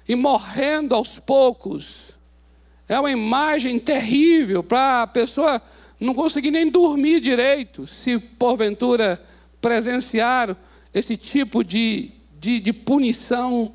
e 0.09 0.15
morrendo 0.15 0.95
aos 0.95 1.19
poucos. 1.19 2.13
É 2.89 2.99
uma 2.99 3.11
imagem 3.11 3.79
terrível 3.79 4.63
para 4.63 5.03
a 5.03 5.07
pessoa 5.07 5.61
não 5.99 6.15
consegui 6.15 6.51
nem 6.51 6.71
dormir 6.71 7.21
direito, 7.21 7.87
se 7.87 8.19
porventura 8.19 9.23
presenciaram 9.61 10.57
esse 10.93 11.17
tipo 11.17 11.65
de, 11.65 12.13
de, 12.39 12.61
de 12.61 12.73
punição. 12.73 13.73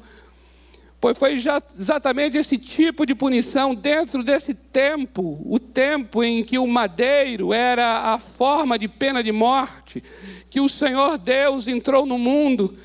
Pois 1.01 1.17
foi 1.17 1.33
exatamente 1.33 2.37
esse 2.37 2.59
tipo 2.59 3.07
de 3.07 3.15
punição 3.15 3.73
dentro 3.73 4.21
desse 4.21 4.53
tempo, 4.53 5.41
o 5.43 5.57
tempo 5.57 6.23
em 6.23 6.43
que 6.43 6.59
o 6.59 6.67
madeiro 6.67 7.51
era 7.51 8.13
a 8.13 8.19
forma 8.19 8.77
de 8.77 8.87
pena 8.87 9.23
de 9.23 9.31
morte, 9.31 10.03
que 10.47 10.61
o 10.61 10.69
Senhor 10.69 11.17
Deus 11.17 11.67
entrou 11.67 12.05
no 12.05 12.19
mundo. 12.19 12.77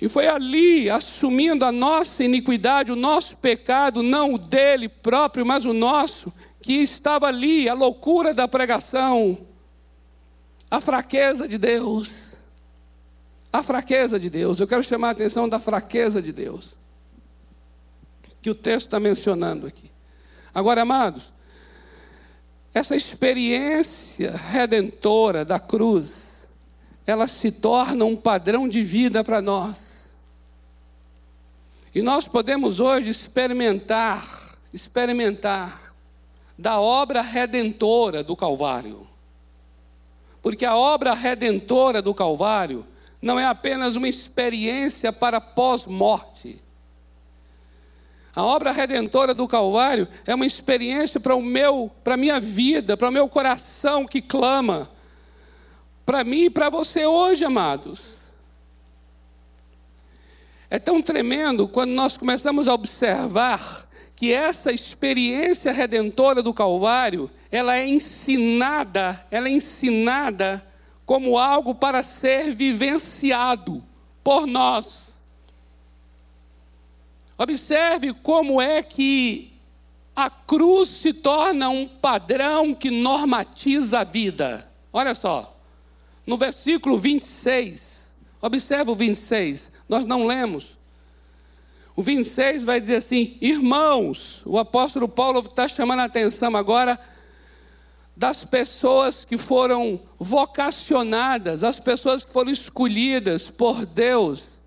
E 0.00 0.08
foi 0.08 0.28
ali, 0.28 0.88
assumindo 0.88 1.64
a 1.64 1.72
nossa 1.72 2.22
iniquidade, 2.22 2.92
o 2.92 2.96
nosso 2.96 3.36
pecado, 3.36 4.00
não 4.00 4.34
o 4.34 4.38
dele 4.38 4.88
próprio, 4.88 5.44
mas 5.44 5.64
o 5.64 5.72
nosso, 5.72 6.32
que 6.62 6.74
estava 6.74 7.26
ali, 7.26 7.68
a 7.68 7.74
loucura 7.74 8.32
da 8.32 8.46
pregação, 8.46 9.36
a 10.70 10.80
fraqueza 10.80 11.48
de 11.48 11.58
Deus. 11.58 12.36
A 13.52 13.60
fraqueza 13.60 14.20
de 14.20 14.30
Deus. 14.30 14.60
Eu 14.60 14.68
quero 14.68 14.84
chamar 14.84 15.08
a 15.08 15.10
atenção 15.10 15.48
da 15.48 15.58
fraqueza 15.58 16.22
de 16.22 16.30
Deus. 16.30 16.78
Que 18.40 18.50
o 18.50 18.54
texto 18.54 18.86
está 18.86 19.00
mencionando 19.00 19.66
aqui. 19.66 19.90
Agora, 20.54 20.82
amados, 20.82 21.32
essa 22.72 22.94
experiência 22.94 24.30
redentora 24.32 25.44
da 25.44 25.58
cruz, 25.58 26.48
ela 27.06 27.26
se 27.26 27.50
torna 27.50 28.04
um 28.04 28.16
padrão 28.16 28.68
de 28.68 28.82
vida 28.82 29.24
para 29.24 29.42
nós. 29.42 30.18
E 31.94 32.00
nós 32.00 32.28
podemos 32.28 32.78
hoje 32.78 33.10
experimentar, 33.10 34.56
experimentar 34.72 35.92
da 36.56 36.78
obra 36.78 37.20
redentora 37.20 38.22
do 38.22 38.36
Calvário. 38.36 39.06
Porque 40.40 40.64
a 40.64 40.76
obra 40.76 41.12
redentora 41.12 42.00
do 42.00 42.14
Calvário 42.14 42.86
não 43.20 43.38
é 43.38 43.46
apenas 43.46 43.96
uma 43.96 44.08
experiência 44.08 45.12
para 45.12 45.40
pós-morte. 45.40 46.62
A 48.34 48.42
obra 48.42 48.70
redentora 48.70 49.34
do 49.34 49.48
Calvário 49.48 50.06
é 50.24 50.34
uma 50.34 50.46
experiência 50.46 51.18
para 51.18 51.34
o 51.34 51.42
meu, 51.42 51.90
para 52.04 52.14
a 52.14 52.16
minha 52.16 52.38
vida, 52.38 52.96
para 52.96 53.08
o 53.08 53.12
meu 53.12 53.28
coração 53.28 54.06
que 54.06 54.22
clama. 54.22 54.90
Para 56.06 56.22
mim 56.22 56.44
e 56.44 56.50
para 56.50 56.70
você 56.70 57.04
hoje, 57.04 57.44
amados. 57.44 58.32
É 60.68 60.78
tão 60.78 61.02
tremendo 61.02 61.66
quando 61.66 61.90
nós 61.90 62.16
começamos 62.16 62.68
a 62.68 62.74
observar 62.74 63.88
que 64.14 64.32
essa 64.32 64.70
experiência 64.70 65.72
redentora 65.72 66.42
do 66.42 66.54
Calvário, 66.54 67.28
ela 67.50 67.76
é 67.76 67.88
ensinada, 67.88 69.26
ela 69.30 69.48
é 69.48 69.50
ensinada 69.50 70.64
como 71.04 71.38
algo 71.38 71.74
para 71.74 72.04
ser 72.04 72.54
vivenciado 72.54 73.82
por 74.22 74.46
nós. 74.46 75.09
Observe 77.42 78.12
como 78.12 78.60
é 78.60 78.82
que 78.82 79.50
a 80.14 80.28
cruz 80.28 80.90
se 80.90 81.14
torna 81.14 81.70
um 81.70 81.88
padrão 81.88 82.74
que 82.74 82.90
normatiza 82.90 84.00
a 84.00 84.04
vida. 84.04 84.70
Olha 84.92 85.14
só, 85.14 85.58
no 86.26 86.36
versículo 86.36 86.98
26, 86.98 88.14
observa 88.42 88.92
o 88.92 88.94
26, 88.94 89.72
nós 89.88 90.04
não 90.04 90.26
lemos. 90.26 90.78
O 91.96 92.02
26 92.02 92.62
vai 92.62 92.78
dizer 92.78 92.96
assim: 92.96 93.38
irmãos, 93.40 94.42
o 94.44 94.58
apóstolo 94.58 95.08
Paulo 95.08 95.40
está 95.40 95.66
chamando 95.66 96.00
a 96.00 96.04
atenção 96.04 96.54
agora 96.54 97.00
das 98.14 98.44
pessoas 98.44 99.24
que 99.24 99.38
foram 99.38 99.98
vocacionadas, 100.18 101.64
as 101.64 101.80
pessoas 101.80 102.22
que 102.22 102.30
foram 102.30 102.50
escolhidas 102.50 103.48
por 103.48 103.86
Deus 103.86 104.59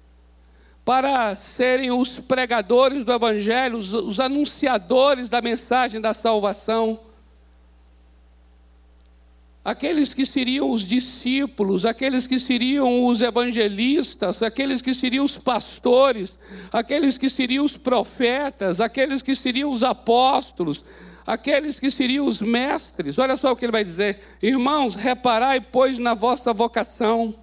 para 0.85 1.35
serem 1.35 1.91
os 1.91 2.19
pregadores 2.19 3.03
do 3.03 3.13
Evangelho, 3.13 3.77
os, 3.77 3.93
os 3.93 4.19
anunciadores 4.19 5.29
da 5.29 5.41
mensagem 5.41 6.01
da 6.01 6.13
salvação. 6.13 6.99
Aqueles 9.63 10.13
que 10.13 10.25
seriam 10.25 10.69
os 10.69 10.81
discípulos, 10.81 11.85
aqueles 11.85 12.27
que 12.27 12.37
seriam 12.37 13.05
os 13.05 13.21
evangelistas, 13.21 14.43
aqueles 14.43 14.81
que 14.81 14.93
seriam 14.93 15.23
os 15.23 15.37
pastores, 15.37 16.37
aqueles 16.69 17.17
que 17.17 17.29
seriam 17.29 17.63
os 17.63 17.77
profetas, 17.77 18.81
aqueles 18.81 19.21
que 19.21 19.33
seriam 19.33 19.71
os 19.71 19.81
apóstolos, 19.81 20.83
aqueles 21.25 21.79
que 21.79 21.89
seriam 21.89 22.25
os 22.25 22.41
mestres. 22.41 23.17
Olha 23.17 23.37
só 23.37 23.53
o 23.53 23.55
que 23.55 23.63
ele 23.63 23.71
vai 23.71 23.85
dizer: 23.85 24.19
Irmãos, 24.41 24.95
reparai, 24.95 25.61
pois, 25.61 25.97
na 25.97 26.13
vossa 26.13 26.51
vocação, 26.51 27.33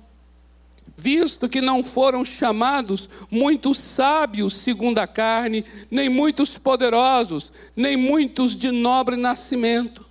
visto 1.00 1.49
que 1.49 1.61
não 1.61 1.83
foram 1.83 2.25
chamados 2.25 3.09
muitos 3.30 3.78
sábios 3.78 4.57
segundo 4.57 4.99
a 4.99 5.07
carne, 5.07 5.64
nem 5.90 6.09
muitos 6.09 6.59
poderosos, 6.59 7.52
nem 7.75 7.97
muitos 7.97 8.54
de 8.54 8.71
nobre 8.71 9.16
nascimento. 9.16 10.04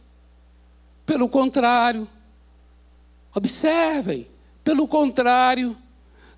Pelo 1.05 1.29
contrário, 1.29 2.07
observem, 3.33 4.27
pelo 4.63 4.87
contrário, 4.87 5.77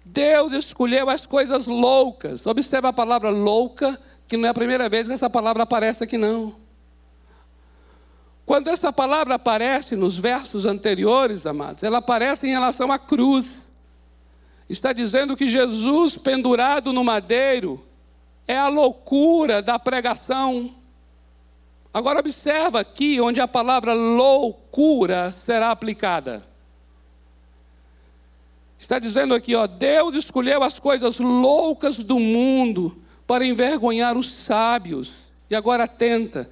Deus 0.05 0.51
escolheu 0.51 1.09
as 1.09 1.25
coisas 1.25 1.67
loucas. 1.67 2.45
Observe 2.45 2.87
a 2.87 2.93
palavra 2.93 3.29
louca, 3.29 3.99
que 4.27 4.35
não 4.35 4.47
é 4.47 4.49
a 4.49 4.53
primeira 4.53 4.89
vez 4.89 5.07
que 5.07 5.13
essa 5.13 5.29
palavra 5.29 5.63
aparece 5.63 6.03
aqui, 6.03 6.17
não. 6.17 6.55
Quando 8.45 8.67
essa 8.67 8.91
palavra 8.91 9.35
aparece 9.35 9.95
nos 9.95 10.17
versos 10.17 10.65
anteriores, 10.65 11.45
amados, 11.45 11.83
ela 11.83 11.99
aparece 11.99 12.47
em 12.47 12.51
relação 12.51 12.91
à 12.91 12.99
cruz. 12.99 13.70
Está 14.71 14.93
dizendo 14.93 15.35
que 15.35 15.49
Jesus 15.49 16.17
pendurado 16.17 16.93
no 16.93 17.03
madeiro 17.03 17.85
é 18.47 18.57
a 18.57 18.69
loucura 18.69 19.61
da 19.61 19.77
pregação. 19.77 20.73
Agora 21.93 22.21
observa 22.21 22.79
aqui 22.79 23.19
onde 23.19 23.41
a 23.41 23.47
palavra 23.49 23.91
loucura 23.91 25.33
será 25.33 25.71
aplicada. 25.71 26.47
Está 28.79 28.97
dizendo 28.97 29.35
aqui, 29.35 29.53
ó, 29.55 29.67
Deus 29.67 30.15
escolheu 30.15 30.63
as 30.63 30.79
coisas 30.79 31.19
loucas 31.19 31.97
do 31.97 32.17
mundo 32.17 32.97
para 33.27 33.45
envergonhar 33.45 34.17
os 34.17 34.31
sábios. 34.31 35.33
E 35.49 35.55
agora 35.55 35.83
atenta, 35.83 36.49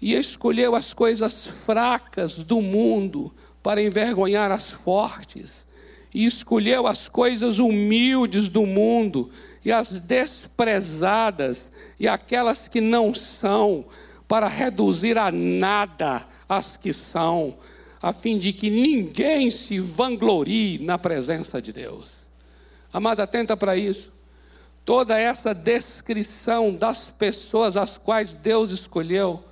e 0.00 0.14
escolheu 0.14 0.74
as 0.74 0.94
coisas 0.94 1.46
fracas 1.46 2.38
do 2.38 2.62
mundo 2.62 3.30
para 3.62 3.82
envergonhar 3.82 4.50
as 4.50 4.70
fortes, 4.70 5.66
e 6.14 6.24
escolheu 6.24 6.86
as 6.86 7.08
coisas 7.08 7.58
humildes 7.58 8.48
do 8.48 8.66
mundo 8.66 9.30
e 9.64 9.72
as 9.72 9.98
desprezadas 9.98 11.72
e 11.98 12.08
aquelas 12.08 12.68
que 12.68 12.80
não 12.80 13.14
são, 13.14 13.84
para 14.26 14.48
reduzir 14.48 15.18
a 15.18 15.30
nada 15.30 16.26
as 16.48 16.76
que 16.76 16.92
são, 16.92 17.56
a 18.00 18.12
fim 18.12 18.36
de 18.36 18.52
que 18.52 18.68
ninguém 18.68 19.50
se 19.50 19.78
vanglorie 19.78 20.78
na 20.78 20.98
presença 20.98 21.62
de 21.62 21.72
Deus. 21.72 22.30
Amada, 22.92 23.22
atenta 23.22 23.56
para 23.56 23.76
isso. 23.76 24.12
Toda 24.84 25.18
essa 25.18 25.54
descrição 25.54 26.74
das 26.74 27.08
pessoas 27.08 27.76
as 27.76 27.96
quais 27.96 28.32
Deus 28.32 28.70
escolheu 28.70 29.42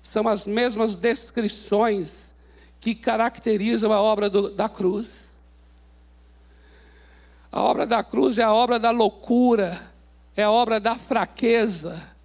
são 0.00 0.28
as 0.28 0.46
mesmas 0.46 0.94
descrições 0.94 2.34
que 2.80 2.94
caracterizam 2.94 3.92
a 3.92 4.00
obra 4.00 4.30
do, 4.30 4.50
da 4.50 4.68
cruz. 4.68 5.37
A 7.50 7.60
obra 7.60 7.86
da 7.86 8.04
cruz 8.04 8.38
é 8.38 8.42
a 8.42 8.52
obra 8.52 8.78
da 8.78 8.90
loucura, 8.90 9.92
é 10.36 10.42
a 10.42 10.50
obra 10.50 10.78
da 10.78 10.94
fraqueza. 10.94 12.16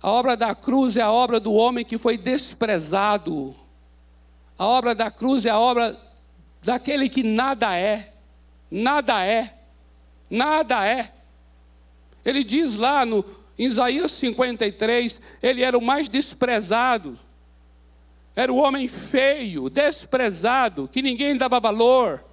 A 0.00 0.10
obra 0.10 0.36
da 0.36 0.54
cruz 0.54 0.96
é 0.96 1.02
a 1.02 1.10
obra 1.10 1.40
do 1.40 1.52
homem 1.52 1.84
que 1.84 1.98
foi 1.98 2.16
desprezado. 2.16 3.54
A 4.56 4.64
obra 4.64 4.94
da 4.94 5.10
cruz 5.10 5.44
é 5.44 5.50
a 5.50 5.58
obra 5.58 5.98
daquele 6.62 7.08
que 7.08 7.22
nada 7.22 7.76
é, 7.76 8.12
nada 8.70 9.24
é, 9.24 9.54
nada 10.30 10.86
é. 10.86 11.12
Ele 12.24 12.44
diz 12.44 12.76
lá 12.76 13.04
no, 13.04 13.24
em 13.58 13.66
Isaías 13.66 14.12
53, 14.12 15.20
ele 15.42 15.62
era 15.62 15.76
o 15.76 15.82
mais 15.82 16.08
desprezado. 16.08 17.18
Era 18.36 18.52
o 18.52 18.56
homem 18.56 18.86
feio, 18.86 19.68
desprezado, 19.68 20.88
que 20.92 21.02
ninguém 21.02 21.36
dava 21.36 21.58
valor. 21.58 22.24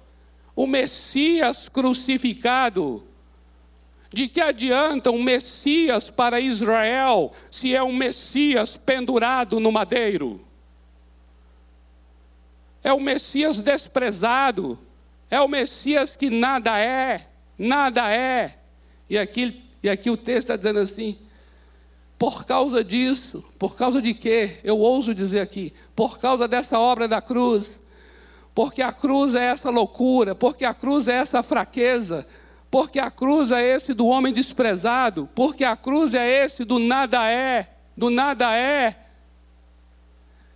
O 0.56 0.66
Messias 0.66 1.68
crucificado. 1.68 3.04
De 4.10 4.26
que 4.26 4.40
adianta 4.40 5.10
um 5.10 5.22
Messias 5.22 6.10
para 6.10 6.40
Israel 6.40 7.32
se 7.50 7.74
é 7.74 7.82
um 7.82 7.94
Messias 7.94 8.76
pendurado 8.76 9.60
no 9.60 9.70
madeiro? 9.70 10.40
É 12.82 12.92
o 12.92 13.00
Messias 13.00 13.58
desprezado, 13.60 14.78
é 15.28 15.40
o 15.40 15.48
Messias 15.48 16.16
que 16.16 16.30
nada 16.30 16.78
é, 16.78 17.28
nada 17.58 18.10
é. 18.10 18.58
E 19.10 19.18
aqui 19.18 19.62
e 19.82 19.88
aqui 19.88 20.10
o 20.10 20.16
texto 20.16 20.50
está 20.50 20.56
dizendo 20.56 20.80
assim: 20.80 21.16
por 22.18 22.44
causa 22.44 22.82
disso, 22.82 23.44
por 23.58 23.76
causa 23.76 24.02
de 24.02 24.14
quê? 24.14 24.58
Eu 24.64 24.78
ouso 24.78 25.14
dizer 25.14 25.40
aqui, 25.40 25.72
por 25.94 26.18
causa 26.18 26.48
dessa 26.48 26.78
obra 26.78 27.06
da 27.06 27.20
cruz, 27.20 27.82
porque 28.56 28.80
a 28.80 28.90
cruz 28.90 29.34
é 29.34 29.44
essa 29.44 29.68
loucura, 29.68 30.34
porque 30.34 30.64
a 30.64 30.72
cruz 30.72 31.08
é 31.08 31.16
essa 31.16 31.42
fraqueza, 31.42 32.26
porque 32.70 32.98
a 32.98 33.10
cruz 33.10 33.50
é 33.50 33.62
esse 33.62 33.92
do 33.92 34.06
homem 34.06 34.32
desprezado, 34.32 35.28
porque 35.34 35.62
a 35.62 35.76
cruz 35.76 36.14
é 36.14 36.42
esse 36.42 36.64
do 36.64 36.78
nada 36.78 37.30
é, 37.30 37.68
do 37.94 38.08
nada 38.08 38.56
é. 38.56 38.98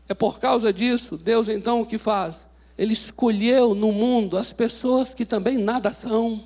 É 0.09 0.15
por 0.15 0.41
causa 0.41 0.73
disso, 0.73 1.19
Deus 1.19 1.51
então 1.51 1.83
o 1.83 1.87
que 1.87 1.99
faz? 1.99 2.49
Ele 2.79 2.95
escolheu 2.95 3.75
no 3.75 3.93
mundo 3.93 4.39
as 4.39 4.51
pessoas 4.51 5.13
que 5.13 5.27
também 5.27 5.59
nada 5.59 5.93
são 5.93 6.45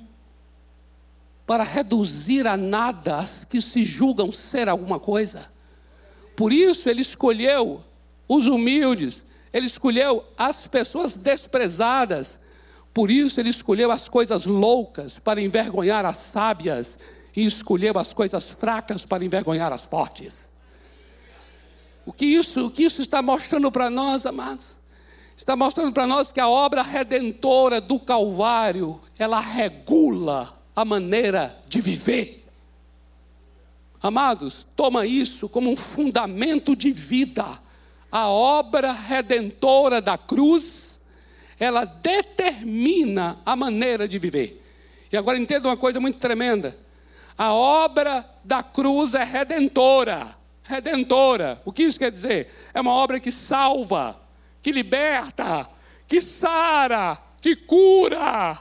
para 1.47 1.63
reduzir 1.63 2.45
a 2.49 2.57
nada 2.57 3.19
as 3.19 3.45
que 3.45 3.61
se 3.61 3.81
julgam 3.81 4.29
ser 4.29 4.67
alguma 4.67 4.99
coisa. 4.99 5.49
Por 6.35 6.51
isso 6.51 6.89
ele 6.89 7.01
escolheu 7.01 7.81
os 8.27 8.45
humildes, 8.45 9.23
ele 9.55 9.67
escolheu 9.67 10.21
as 10.37 10.67
pessoas 10.67 11.15
desprezadas, 11.15 12.41
por 12.93 13.09
isso 13.09 13.39
ele 13.39 13.49
escolheu 13.49 13.89
as 13.89 14.09
coisas 14.09 14.45
loucas 14.45 15.17
para 15.17 15.41
envergonhar 15.41 16.05
as 16.05 16.17
sábias 16.17 16.99
e 17.33 17.45
escolheu 17.45 17.97
as 17.97 18.13
coisas 18.13 18.51
fracas 18.51 19.05
para 19.05 19.23
envergonhar 19.23 19.71
as 19.71 19.85
fortes. 19.85 20.53
O 22.05 22.11
que 22.11 22.25
isso, 22.25 22.67
o 22.67 22.69
que 22.69 22.83
isso 22.83 23.01
está 23.01 23.21
mostrando 23.21 23.71
para 23.71 23.89
nós, 23.89 24.25
amados? 24.25 24.81
Está 25.37 25.55
mostrando 25.55 25.93
para 25.93 26.05
nós 26.05 26.33
que 26.33 26.41
a 26.41 26.49
obra 26.49 26.81
redentora 26.81 27.79
do 27.79 27.97
Calvário, 27.97 28.99
ela 29.17 29.39
regula 29.39 30.53
a 30.75 30.83
maneira 30.83 31.61
de 31.65 31.79
viver. 31.79 32.45
Amados, 34.03 34.67
toma 34.75 35.05
isso 35.05 35.47
como 35.47 35.71
um 35.71 35.77
fundamento 35.77 36.75
de 36.75 36.91
vida. 36.91 37.63
A 38.15 38.29
obra 38.29 38.93
redentora 38.93 39.99
da 39.99 40.17
cruz, 40.17 41.05
ela 41.59 41.83
determina 41.83 43.41
a 43.45 43.57
maneira 43.57 44.07
de 44.07 44.17
viver. 44.17 44.63
E 45.11 45.17
agora 45.17 45.37
entenda 45.37 45.67
uma 45.67 45.75
coisa 45.75 45.99
muito 45.99 46.17
tremenda. 46.17 46.77
A 47.37 47.51
obra 47.51 48.25
da 48.41 48.63
cruz 48.63 49.15
é 49.15 49.23
redentora. 49.25 50.33
Redentora. 50.63 51.61
O 51.65 51.73
que 51.73 51.83
isso 51.83 51.99
quer 51.99 52.09
dizer? 52.09 52.53
É 52.73 52.79
uma 52.79 52.93
obra 52.93 53.19
que 53.19 53.33
salva, 53.33 54.17
que 54.61 54.71
liberta, 54.71 55.69
que 56.07 56.21
sara, 56.21 57.17
que 57.41 57.53
cura. 57.53 58.57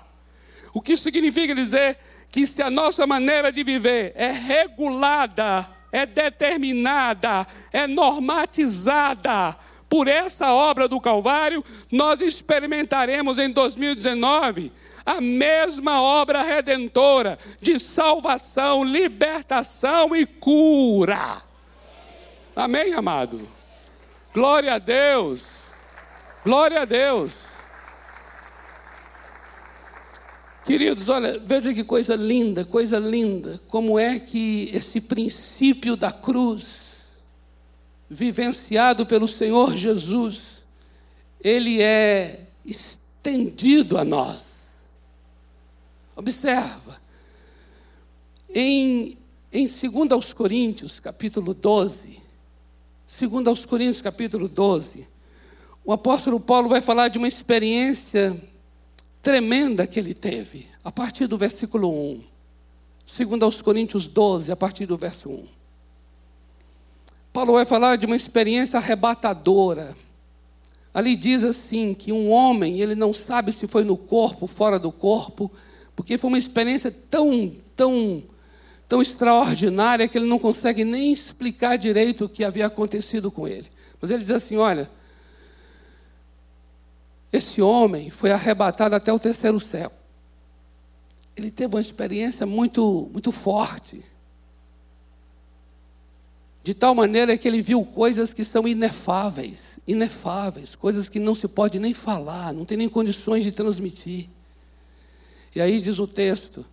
O 0.72 0.80
que 0.80 0.96
significa 0.96 1.54
dizer 1.54 1.96
que 2.28 2.44
se 2.44 2.60
a 2.60 2.68
nossa 2.68 3.06
maneira 3.06 3.52
de 3.52 3.62
viver 3.62 4.14
é 4.16 4.32
regulada, 4.32 5.73
é 5.94 6.04
determinada, 6.04 7.46
é 7.72 7.87
normatizada 7.87 9.57
por 9.88 10.09
essa 10.09 10.52
obra 10.52 10.88
do 10.88 11.00
Calvário, 11.00 11.64
nós 11.88 12.20
experimentaremos 12.20 13.38
em 13.38 13.48
2019 13.48 14.72
a 15.07 15.20
mesma 15.20 16.02
obra 16.02 16.42
redentora 16.42 17.38
de 17.61 17.78
salvação, 17.78 18.83
libertação 18.83 20.16
e 20.16 20.26
cura. 20.26 21.40
Amém, 22.57 22.92
amado? 22.92 23.46
Glória 24.33 24.74
a 24.74 24.78
Deus. 24.78 25.72
Glória 26.44 26.83
a 26.83 26.85
Deus. 26.85 27.53
Queridos, 30.64 31.11
olha, 31.11 31.38
veja 31.38 31.74
que 31.74 31.85
coisa 31.85 32.16
linda, 32.16 32.64
coisa 32.64 32.98
linda. 32.98 33.61
Como 33.68 33.98
é 33.98 34.18
que 34.18 34.70
esse 34.72 34.98
princípio 34.98 35.94
da 35.94 36.11
cruz, 36.11 37.18
vivenciado 38.09 39.05
pelo 39.05 39.29
Senhor 39.29 39.77
Jesus, 39.77 40.64
ele 41.38 41.83
é 41.83 42.46
estendido 42.64 43.98
a 43.98 44.05
nós. 44.05 44.88
Observa, 46.16 46.98
em, 48.48 49.18
em 49.53 49.66
2 49.66 50.12
aos 50.12 50.33
Coríntios, 50.33 50.98
capítulo 50.98 51.53
12, 51.53 52.22
2 53.20 53.46
aos 53.46 53.66
Coríntios, 53.66 54.00
capítulo 54.00 54.48
12, 54.48 55.07
o 55.85 55.92
apóstolo 55.92 56.40
Paulo 56.40 56.70
vai 56.70 56.81
falar 56.81 57.09
de 57.09 57.18
uma 57.18 57.29
experiência 57.29 58.40
tremenda 59.24 59.87
que 59.87 59.98
ele 59.98 60.12
teve, 60.12 60.68
a 60.84 60.92
partir 60.92 61.26
do 61.26 61.38
versículo 61.38 61.90
1. 61.90 62.20
2 63.06 63.42
aos 63.42 63.62
Coríntios 63.62 64.06
12, 64.06 64.52
a 64.52 64.56
partir 64.56 64.87
do 64.87 64.96
verso 64.96 65.30
1. 65.30 65.44
Paulo 67.32 67.54
vai 67.54 67.64
falar 67.64 67.96
de 67.96 68.06
uma 68.06 68.14
experiência 68.14 68.78
arrebatadora. 68.78 69.96
Ali 70.92 71.16
diz 71.16 71.42
assim 71.42 71.94
que 71.94 72.12
um 72.12 72.30
homem, 72.30 72.80
ele 72.80 72.94
não 72.94 73.12
sabe 73.12 73.52
se 73.52 73.66
foi 73.66 73.82
no 73.82 73.96
corpo, 73.96 74.46
fora 74.46 74.78
do 74.78 74.92
corpo, 74.92 75.50
porque 75.96 76.18
foi 76.18 76.28
uma 76.28 76.38
experiência 76.38 76.94
tão, 77.10 77.52
tão 77.74 78.22
tão 78.88 79.00
extraordinária 79.00 80.06
que 80.06 80.18
ele 80.18 80.28
não 80.28 80.38
consegue 80.38 80.84
nem 80.84 81.12
explicar 81.12 81.76
direito 81.76 82.26
o 82.26 82.28
que 82.28 82.44
havia 82.44 82.66
acontecido 82.66 83.30
com 83.30 83.48
ele. 83.48 83.66
Mas 84.00 84.10
ele 84.10 84.20
diz 84.20 84.30
assim: 84.30 84.56
olha, 84.56 84.88
esse 87.36 87.60
homem 87.60 88.10
foi 88.10 88.30
arrebatado 88.30 88.94
até 88.94 89.12
o 89.12 89.18
terceiro 89.18 89.58
céu. 89.58 89.90
Ele 91.36 91.50
teve 91.50 91.74
uma 91.74 91.80
experiência 91.80 92.46
muito, 92.46 93.10
muito 93.12 93.32
forte. 93.32 94.04
De 96.62 96.72
tal 96.72 96.94
maneira 96.94 97.36
que 97.36 97.48
ele 97.48 97.60
viu 97.60 97.84
coisas 97.84 98.32
que 98.32 98.44
são 98.44 98.68
inefáveis, 98.68 99.80
inefáveis, 99.84 100.76
coisas 100.76 101.08
que 101.08 101.18
não 101.18 101.34
se 101.34 101.48
pode 101.48 101.80
nem 101.80 101.92
falar, 101.92 102.54
não 102.54 102.64
tem 102.64 102.76
nem 102.76 102.88
condições 102.88 103.42
de 103.42 103.50
transmitir. 103.50 104.28
E 105.52 105.60
aí 105.60 105.80
diz 105.80 105.98
o 105.98 106.06
texto: 106.06 106.64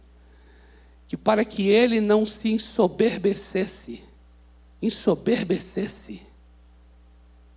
que 1.08 1.18
para 1.18 1.44
que 1.44 1.70
ele 1.70 2.00
não 2.00 2.24
se 2.24 2.50
ensoberbecesse, 2.50 4.04
ensoberbecesse, 4.80 6.22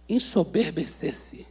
ensoberbecesse, 0.09 1.47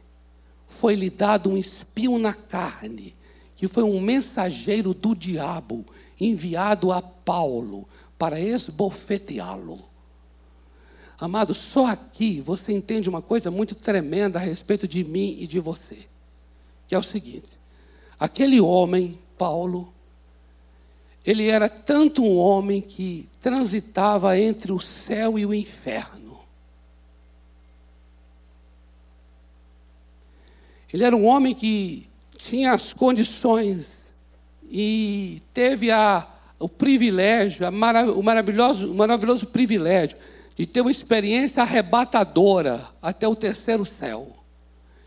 foi-lhe 0.74 1.08
dado 1.08 1.48
um 1.48 1.56
espinho 1.56 2.18
na 2.18 2.34
carne, 2.34 3.14
que 3.54 3.68
foi 3.68 3.84
um 3.84 4.00
mensageiro 4.00 4.92
do 4.92 5.14
diabo, 5.14 5.86
enviado 6.20 6.90
a 6.90 7.00
Paulo 7.00 7.88
para 8.18 8.40
esbofeteá-lo. 8.40 9.78
Amado, 11.18 11.54
só 11.54 11.86
aqui 11.86 12.40
você 12.40 12.72
entende 12.72 13.08
uma 13.08 13.22
coisa 13.22 13.50
muito 13.50 13.76
tremenda 13.76 14.38
a 14.38 14.42
respeito 14.42 14.88
de 14.88 15.04
mim 15.04 15.36
e 15.38 15.46
de 15.46 15.60
você, 15.60 15.98
que 16.88 16.94
é 16.94 16.98
o 16.98 17.02
seguinte: 17.02 17.58
aquele 18.18 18.60
homem, 18.60 19.18
Paulo, 19.38 19.94
ele 21.24 21.46
era 21.46 21.68
tanto 21.68 22.22
um 22.24 22.36
homem 22.36 22.80
que 22.80 23.28
transitava 23.40 24.38
entre 24.38 24.72
o 24.72 24.80
céu 24.80 25.38
e 25.38 25.46
o 25.46 25.54
inferno. 25.54 26.23
Ele 30.94 31.02
era 31.02 31.16
um 31.16 31.26
homem 31.26 31.52
que 31.52 32.06
tinha 32.38 32.72
as 32.72 32.92
condições 32.92 34.16
e 34.70 35.42
teve 35.52 35.90
a, 35.90 36.26
o 36.58 36.68
privilégio, 36.68 37.70
marav 37.72 38.08
o, 38.10 38.22
maravilhoso, 38.22 38.90
o 38.90 38.94
maravilhoso 38.94 39.46
privilégio 39.46 40.16
de 40.56 40.64
ter 40.64 40.80
uma 40.80 40.90
experiência 40.90 41.62
arrebatadora 41.64 42.86
até 43.02 43.26
o 43.26 43.34
terceiro 43.34 43.84
céu. 43.84 44.34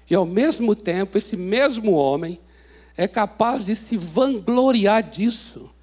E 0.09 0.13
ao 0.13 0.25
mesmo 0.25 0.75
tempo, 0.75 1.17
esse 1.17 1.37
mesmo 1.37 1.93
homem 1.93 2.37
é 2.97 3.07
capaz 3.07 3.65
de 3.65 3.75
se 3.75 3.95
vangloriar 3.95 5.01
disso 5.01 5.73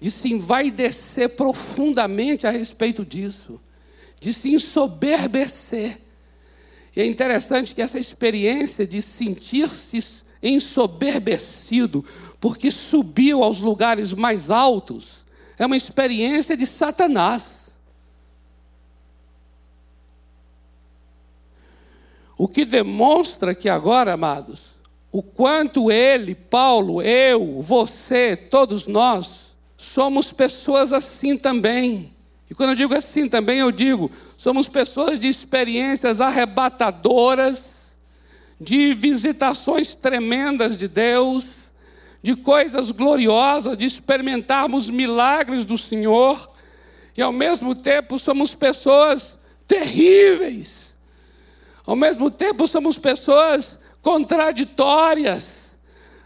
de 0.00 0.10
se 0.10 0.32
envaidecer 0.32 1.28
profundamente 1.28 2.46
a 2.46 2.50
respeito 2.50 3.04
disso, 3.04 3.60
de 4.18 4.32
se 4.32 4.54
ensoberbecer. 4.54 6.00
E 6.94 7.00
é 7.00 7.06
interessante 7.06 7.74
que 7.74 7.82
essa 7.82 7.98
experiência 7.98 8.86
de 8.86 9.00
sentir-se 9.00 10.24
ensoberbecido, 10.42 12.04
porque 12.40 12.70
subiu 12.70 13.44
aos 13.44 13.60
lugares 13.60 14.12
mais 14.12 14.50
altos, 14.50 15.24
é 15.58 15.66
uma 15.66 15.76
experiência 15.76 16.56
de 16.56 16.66
Satanás. 16.66 17.80
O 22.36 22.48
que 22.48 22.64
demonstra 22.64 23.54
que 23.54 23.68
agora, 23.68 24.14
amados, 24.14 24.80
o 25.12 25.22
quanto 25.22 25.92
ele, 25.92 26.34
Paulo, 26.34 27.02
eu, 27.02 27.60
você, 27.60 28.34
todos 28.34 28.86
nós, 28.86 29.56
somos 29.76 30.32
pessoas 30.32 30.92
assim 30.92 31.36
também. 31.36 32.14
E 32.48 32.54
quando 32.54 32.70
eu 32.70 32.76
digo 32.76 32.94
assim 32.94 33.28
também, 33.28 33.58
eu 33.58 33.70
digo, 33.70 34.10
somos 34.40 34.70
pessoas 34.70 35.18
de 35.18 35.28
experiências 35.28 36.18
arrebatadoras, 36.18 37.98
de 38.58 38.94
visitações 38.94 39.94
tremendas 39.94 40.78
de 40.78 40.88
Deus, 40.88 41.74
de 42.22 42.34
coisas 42.34 42.90
gloriosas, 42.90 43.76
de 43.76 43.84
experimentarmos 43.84 44.88
milagres 44.88 45.62
do 45.66 45.76
Senhor, 45.76 46.50
e 47.14 47.20
ao 47.20 47.32
mesmo 47.32 47.74
tempo 47.74 48.18
somos 48.18 48.54
pessoas 48.54 49.38
terríveis, 49.68 50.96
ao 51.84 51.94
mesmo 51.94 52.30
tempo 52.30 52.66
somos 52.66 52.96
pessoas 52.96 53.78
contraditórias, 54.00 55.69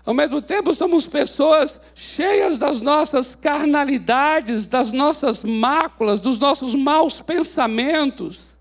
ao 0.06 0.12
mesmo 0.12 0.42
tempo, 0.42 0.74
somos 0.74 1.06
pessoas 1.06 1.80
cheias 1.94 2.58
das 2.58 2.78
nossas 2.80 3.34
carnalidades, 3.34 4.66
das 4.66 4.92
nossas 4.92 5.42
máculas, 5.42 6.20
dos 6.20 6.38
nossos 6.38 6.74
maus 6.74 7.22
pensamentos. 7.22 8.58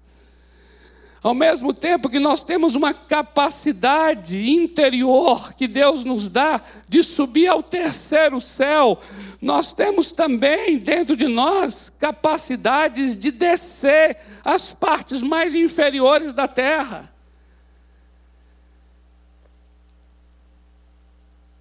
Ao 1.22 1.34
mesmo 1.34 1.74
tempo 1.74 2.10
que 2.10 2.20
nós 2.20 2.44
temos 2.44 2.76
uma 2.76 2.94
capacidade 2.94 4.50
interior 4.50 5.54
que 5.54 5.68
Deus 5.68 6.06
nos 6.06 6.30
dá 6.30 6.62
de 6.88 7.04
subir 7.04 7.48
ao 7.48 7.62
terceiro 7.62 8.40
céu, 8.40 9.00
nós 9.42 9.74
temos 9.74 10.14
também 10.14 10.78
dentro 10.78 11.16
de 11.16 11.28
nós 11.28 11.90
capacidades 11.90 13.18
de 13.18 13.32
descer 13.32 14.18
às 14.44 14.72
partes 14.72 15.22
mais 15.22 15.54
inferiores 15.54 16.34
da 16.34 16.48
terra. 16.48 17.13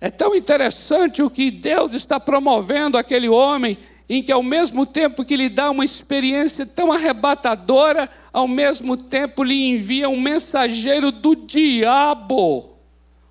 É 0.02 0.10
tão 0.10 0.34
interessante 0.34 1.22
o 1.22 1.30
que 1.30 1.48
Deus 1.48 1.94
está 1.94 2.18
promovendo 2.18 2.98
aquele 2.98 3.28
homem, 3.28 3.78
em 4.08 4.20
que 4.20 4.32
ao 4.32 4.42
mesmo 4.42 4.84
tempo 4.84 5.24
que 5.24 5.36
lhe 5.36 5.48
dá 5.48 5.70
uma 5.70 5.84
experiência 5.84 6.66
tão 6.66 6.90
arrebatadora, 6.90 8.10
ao 8.32 8.48
mesmo 8.48 8.96
tempo 8.96 9.44
lhe 9.44 9.70
envia 9.70 10.08
um 10.08 10.20
mensageiro 10.20 11.12
do 11.12 11.36
diabo. 11.36 12.78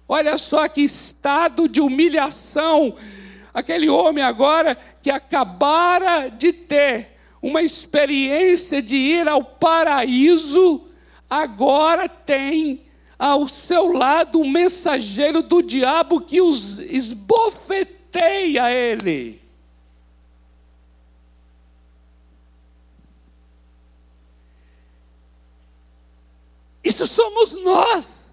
Olha 0.08 0.38
só 0.38 0.66
que 0.70 0.80
estado 0.80 1.68
de 1.68 1.82
humilhação. 1.82 2.96
Aquele 3.54 3.90
homem 3.90 4.24
agora 4.24 4.78
que 5.02 5.12
acabara 5.12 6.30
de 6.30 6.54
ter 6.54 7.18
uma 7.42 7.62
experiência 7.62 8.82
de 8.82 8.96
ir 8.96 9.28
ao 9.28 9.44
paraíso, 9.44 10.88
agora 11.30 12.08
tem 12.08 12.80
ao 13.22 13.48
seu 13.48 13.94
lado 13.94 14.42
um 14.42 14.50
mensageiro 14.50 15.44
do 15.44 15.62
diabo 15.62 16.20
que 16.22 16.42
os 16.42 16.80
esbofeteia 16.80 18.74
ele. 18.74 19.40
Isso 26.84 27.06
somos 27.06 27.54
nós. 27.64 28.32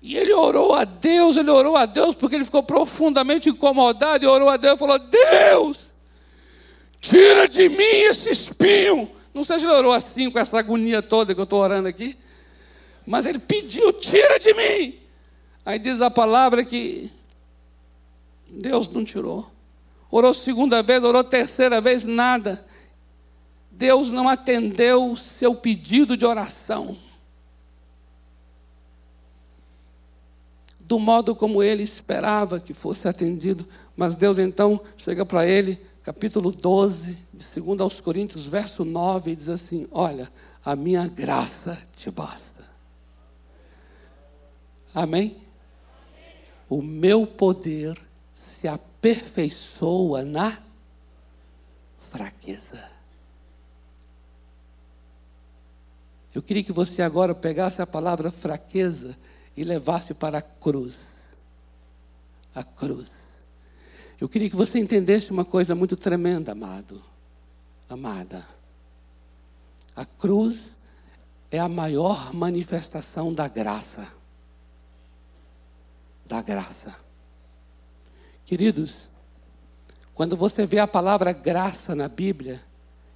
E 0.00 0.16
ele 0.16 0.32
orou 0.32 0.72
a 0.72 0.84
Deus, 0.84 1.36
ele 1.36 1.50
orou 1.50 1.76
a 1.76 1.84
Deus 1.84 2.14
porque 2.14 2.36
ele 2.36 2.44
ficou 2.44 2.62
profundamente 2.62 3.48
incomodado 3.48 4.22
e 4.24 4.28
orou 4.28 4.48
a 4.48 4.56
Deus 4.56 4.76
e 4.76 4.78
falou: 4.78 5.00
Deus, 5.00 5.85
Tira 7.08 7.48
de 7.48 7.68
mim 7.68 8.00
esse 8.08 8.30
espinho. 8.30 9.08
Não 9.32 9.44
sei 9.44 9.60
se 9.60 9.64
ele 9.64 9.72
orou 9.72 9.92
assim, 9.92 10.28
com 10.28 10.40
essa 10.40 10.58
agonia 10.58 11.00
toda 11.00 11.32
que 11.32 11.40
eu 11.40 11.44
estou 11.44 11.60
orando 11.60 11.86
aqui. 11.86 12.18
Mas 13.06 13.26
ele 13.26 13.38
pediu: 13.38 13.92
tira 13.92 14.40
de 14.40 14.52
mim. 14.52 14.98
Aí 15.64 15.78
diz 15.78 16.00
a 16.00 16.10
palavra 16.10 16.64
que 16.64 17.08
Deus 18.50 18.88
não 18.88 19.04
tirou. 19.04 19.48
Orou 20.10 20.34
segunda 20.34 20.82
vez, 20.82 21.04
orou 21.04 21.22
terceira 21.22 21.80
vez, 21.80 22.04
nada. 22.04 22.66
Deus 23.70 24.10
não 24.10 24.28
atendeu 24.28 25.08
o 25.12 25.16
seu 25.16 25.54
pedido 25.54 26.16
de 26.16 26.26
oração. 26.26 26.96
Do 30.80 30.98
modo 30.98 31.36
como 31.36 31.62
ele 31.62 31.84
esperava 31.84 32.58
que 32.58 32.72
fosse 32.72 33.06
atendido. 33.06 33.68
Mas 33.96 34.16
Deus 34.16 34.40
então 34.40 34.80
chega 34.96 35.24
para 35.24 35.46
ele, 35.46 35.80
capítulo 36.06 36.52
12, 36.52 37.18
de 37.34 37.60
2 37.60 37.80
aos 37.80 38.00
Coríntios, 38.00 38.46
verso 38.46 38.84
9, 38.84 39.32
e 39.32 39.34
diz 39.34 39.48
assim: 39.48 39.88
Olha, 39.90 40.30
a 40.64 40.76
minha 40.76 41.08
graça 41.08 41.82
te 41.96 42.12
basta. 42.12 42.62
Amém? 44.94 45.42
O 46.68 46.80
meu 46.80 47.26
poder 47.26 48.00
se 48.32 48.68
aperfeiçoa 48.68 50.24
na 50.24 50.62
fraqueza. 51.98 52.88
Eu 56.32 56.40
queria 56.40 56.62
que 56.62 56.72
você 56.72 57.02
agora 57.02 57.34
pegasse 57.34 57.82
a 57.82 57.86
palavra 57.86 58.30
fraqueza 58.30 59.18
e 59.56 59.64
levasse 59.64 60.14
para 60.14 60.38
a 60.38 60.42
cruz. 60.42 61.36
A 62.54 62.62
cruz. 62.62 63.25
Eu 64.20 64.28
queria 64.28 64.48
que 64.48 64.56
você 64.56 64.78
entendesse 64.78 65.30
uma 65.30 65.44
coisa 65.44 65.74
muito 65.74 65.96
tremenda, 65.96 66.52
amado. 66.52 67.02
Amada. 67.88 68.46
A 69.94 70.04
cruz 70.04 70.78
é 71.50 71.58
a 71.58 71.68
maior 71.68 72.32
manifestação 72.32 73.32
da 73.32 73.46
graça. 73.46 74.12
Da 76.24 76.40
graça. 76.40 76.96
Queridos, 78.44 79.10
quando 80.14 80.36
você 80.36 80.64
vê 80.64 80.78
a 80.78 80.86
palavra 80.86 81.32
graça 81.32 81.94
na 81.94 82.08
Bíblia, 82.08 82.62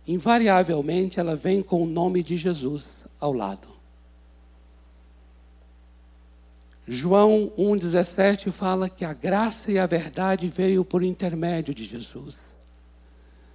invariavelmente 0.07 1.19
ela 1.19 1.35
vem 1.35 1.63
com 1.63 1.83
o 1.83 1.87
nome 1.87 2.23
de 2.23 2.37
Jesus 2.37 3.07
ao 3.19 3.33
lado. 3.33 3.80
João 6.87 7.53
1,17 7.57 8.51
fala 8.51 8.88
que 8.88 9.05
a 9.05 9.12
graça 9.12 9.71
e 9.71 9.79
a 9.79 9.87
verdade 9.87 10.49
veio 10.49 10.85
por 10.85 11.03
intermédio 11.03 11.75
de 11.75 11.85
Jesus. 11.85 12.59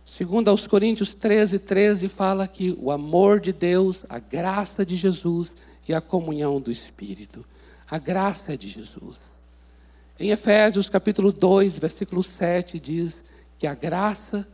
Segundo 0.06 0.50
aos 0.50 0.68
Coríntios 0.68 1.16
13, 1.16 1.60
13 1.60 2.08
fala 2.08 2.48
que 2.48 2.78
o 2.80 2.92
amor 2.92 3.40
de 3.40 3.52
Deus, 3.52 4.06
a 4.08 4.20
graça 4.20 4.86
de 4.86 4.96
Jesus 4.96 5.56
e 5.88 5.94
a 5.94 6.00
comunhão 6.00 6.62
do 6.62 6.72
Espírito. 6.72 7.44
A 7.90 7.98
graça 7.98 8.54
é 8.54 8.58
de 8.58 8.68
Jesus. 8.68 9.40
Em 10.20 10.30
Efésios 10.30 10.90
capítulo 10.90 11.32
2, 11.32 11.78
versículo 11.80 12.24
7 12.24 12.80
diz 12.80 13.26
que 13.58 13.68
a 13.68 13.74
graça 13.74 14.48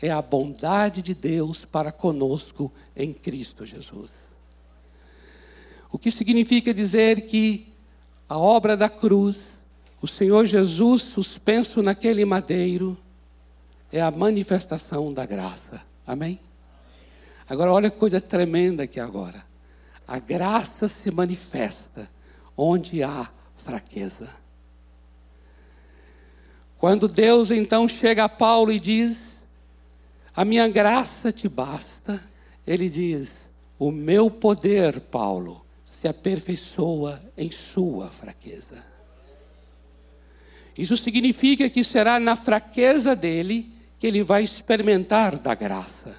é 0.00 0.10
a 0.10 0.20
bondade 0.20 1.00
de 1.00 1.14
Deus 1.14 1.64
para 1.64 1.90
conosco 1.90 2.70
em 2.94 3.12
Cristo 3.12 3.64
Jesus. 3.64 4.36
O 5.90 5.98
que 5.98 6.10
significa 6.10 6.74
dizer 6.74 7.22
que 7.22 7.72
a 8.28 8.38
obra 8.38 8.76
da 8.76 8.88
cruz, 8.88 9.64
o 10.00 10.06
Senhor 10.06 10.44
Jesus 10.46 11.02
suspenso 11.02 11.82
naquele 11.82 12.24
madeiro, 12.24 12.96
é 13.92 14.00
a 14.00 14.10
manifestação 14.10 15.12
da 15.12 15.24
graça. 15.24 15.82
Amém? 16.06 16.40
Agora 17.48 17.72
olha 17.72 17.90
que 17.90 17.98
coisa 17.98 18.20
tremenda 18.20 18.82
aqui 18.82 18.98
agora. 18.98 19.44
A 20.06 20.18
graça 20.18 20.88
se 20.88 21.10
manifesta 21.10 22.10
onde 22.56 23.02
há 23.02 23.30
fraqueza. 23.56 24.28
Quando 26.78 27.08
Deus 27.08 27.50
então 27.50 27.88
chega 27.88 28.24
a 28.24 28.28
Paulo 28.28 28.70
e 28.70 28.78
diz: 28.78 29.48
A 30.34 30.44
minha 30.44 30.68
graça 30.68 31.32
te 31.32 31.48
basta, 31.48 32.22
ele 32.66 32.88
diz: 32.88 33.52
O 33.78 33.90
meu 33.90 34.30
poder, 34.30 35.00
Paulo, 35.00 35.65
se 35.96 36.06
aperfeiçoa 36.06 37.22
em 37.38 37.50
sua 37.50 38.10
fraqueza. 38.10 38.84
Isso 40.76 40.94
significa 40.94 41.70
que 41.70 41.82
será 41.82 42.20
na 42.20 42.36
fraqueza 42.36 43.16
dele 43.16 43.72
que 43.98 44.06
ele 44.06 44.22
vai 44.22 44.44
experimentar 44.44 45.38
da 45.38 45.54
graça. 45.54 46.14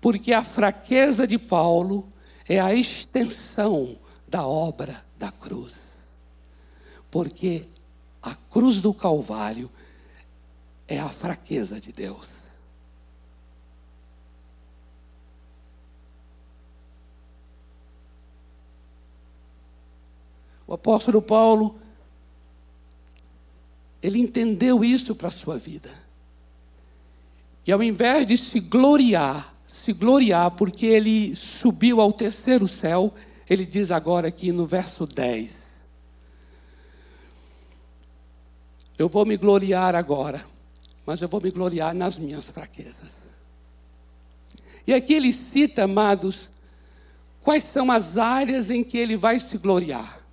Porque 0.00 0.32
a 0.32 0.44
fraqueza 0.44 1.26
de 1.26 1.36
Paulo 1.36 2.06
é 2.48 2.60
a 2.60 2.72
extensão 2.72 3.98
da 4.28 4.46
obra 4.46 5.04
da 5.18 5.32
cruz. 5.32 6.14
Porque 7.10 7.66
a 8.22 8.36
cruz 8.36 8.80
do 8.80 8.94
Calvário 8.94 9.68
é 10.86 11.00
a 11.00 11.08
fraqueza 11.08 11.80
de 11.80 11.90
Deus. 11.90 12.43
O 20.66 20.74
apóstolo 20.74 21.20
Paulo, 21.20 21.78
ele 24.02 24.18
entendeu 24.18 24.84
isso 24.84 25.14
para 25.14 25.28
a 25.28 25.30
sua 25.30 25.58
vida. 25.58 25.90
E 27.66 27.72
ao 27.72 27.82
invés 27.82 28.26
de 28.26 28.36
se 28.36 28.60
gloriar, 28.60 29.54
se 29.66 29.92
gloriar 29.92 30.50
porque 30.52 30.86
ele 30.86 31.34
subiu 31.34 32.00
ao 32.00 32.12
terceiro 32.12 32.68
céu, 32.68 33.12
ele 33.48 33.64
diz 33.64 33.90
agora 33.90 34.28
aqui 34.28 34.52
no 34.52 34.66
verso 34.66 35.06
10: 35.06 35.86
Eu 38.98 39.08
vou 39.08 39.24
me 39.24 39.36
gloriar 39.36 39.94
agora, 39.94 40.44
mas 41.06 41.20
eu 41.22 41.28
vou 41.28 41.40
me 41.40 41.50
gloriar 41.50 41.94
nas 41.94 42.18
minhas 42.18 42.50
fraquezas. 42.50 43.28
E 44.86 44.92
aqui 44.92 45.14
ele 45.14 45.32
cita, 45.32 45.84
amados, 45.84 46.50
quais 47.40 47.64
são 47.64 47.90
as 47.90 48.18
áreas 48.18 48.70
em 48.70 48.84
que 48.84 48.98
ele 48.98 49.16
vai 49.16 49.40
se 49.40 49.56
gloriar. 49.56 50.23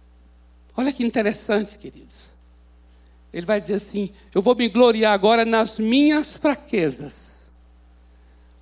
Olha 0.81 0.91
que 0.91 1.05
interessante, 1.05 1.77
queridos. 1.77 2.35
Ele 3.31 3.45
vai 3.45 3.61
dizer 3.61 3.75
assim: 3.75 4.11
Eu 4.33 4.41
vou 4.41 4.55
me 4.55 4.67
gloriar 4.67 5.13
agora 5.13 5.45
nas 5.45 5.77
minhas 5.77 6.35
fraquezas. 6.35 7.53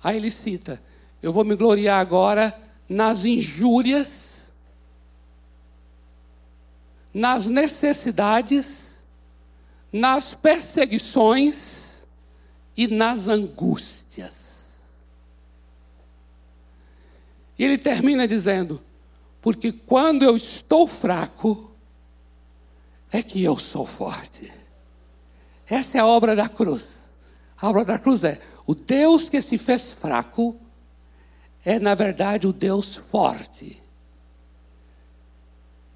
Aí 0.02 0.16
ele 0.18 0.30
cita: 0.30 0.82
Eu 1.22 1.32
vou 1.32 1.44
me 1.44 1.56
gloriar 1.56 1.98
agora 1.98 2.54
nas 2.86 3.24
injúrias, 3.24 4.54
nas 7.14 7.46
necessidades 7.46 8.90
nas 9.92 10.34
perseguições 10.34 12.06
e 12.76 12.86
nas 12.86 13.28
angústias. 13.28 14.90
E 17.58 17.64
ele 17.64 17.76
termina 17.76 18.26
dizendo: 18.26 18.80
Porque 19.40 19.72
quando 19.72 20.22
eu 20.22 20.36
estou 20.36 20.86
fraco, 20.86 21.69
é 23.10 23.22
que 23.22 23.42
eu 23.42 23.58
sou 23.58 23.86
forte. 23.86 24.52
Essa 25.66 25.98
é 25.98 26.00
a 26.00 26.06
obra 26.06 26.34
da 26.34 26.48
cruz. 26.48 27.14
A 27.60 27.68
obra 27.68 27.84
da 27.84 27.98
cruz 27.98 28.24
é: 28.24 28.40
o 28.66 28.74
Deus 28.74 29.28
que 29.28 29.40
se 29.42 29.58
fez 29.58 29.92
fraco 29.92 30.58
é, 31.64 31.78
na 31.78 31.94
verdade, 31.94 32.46
o 32.46 32.52
Deus 32.52 32.96
forte. 32.96 33.82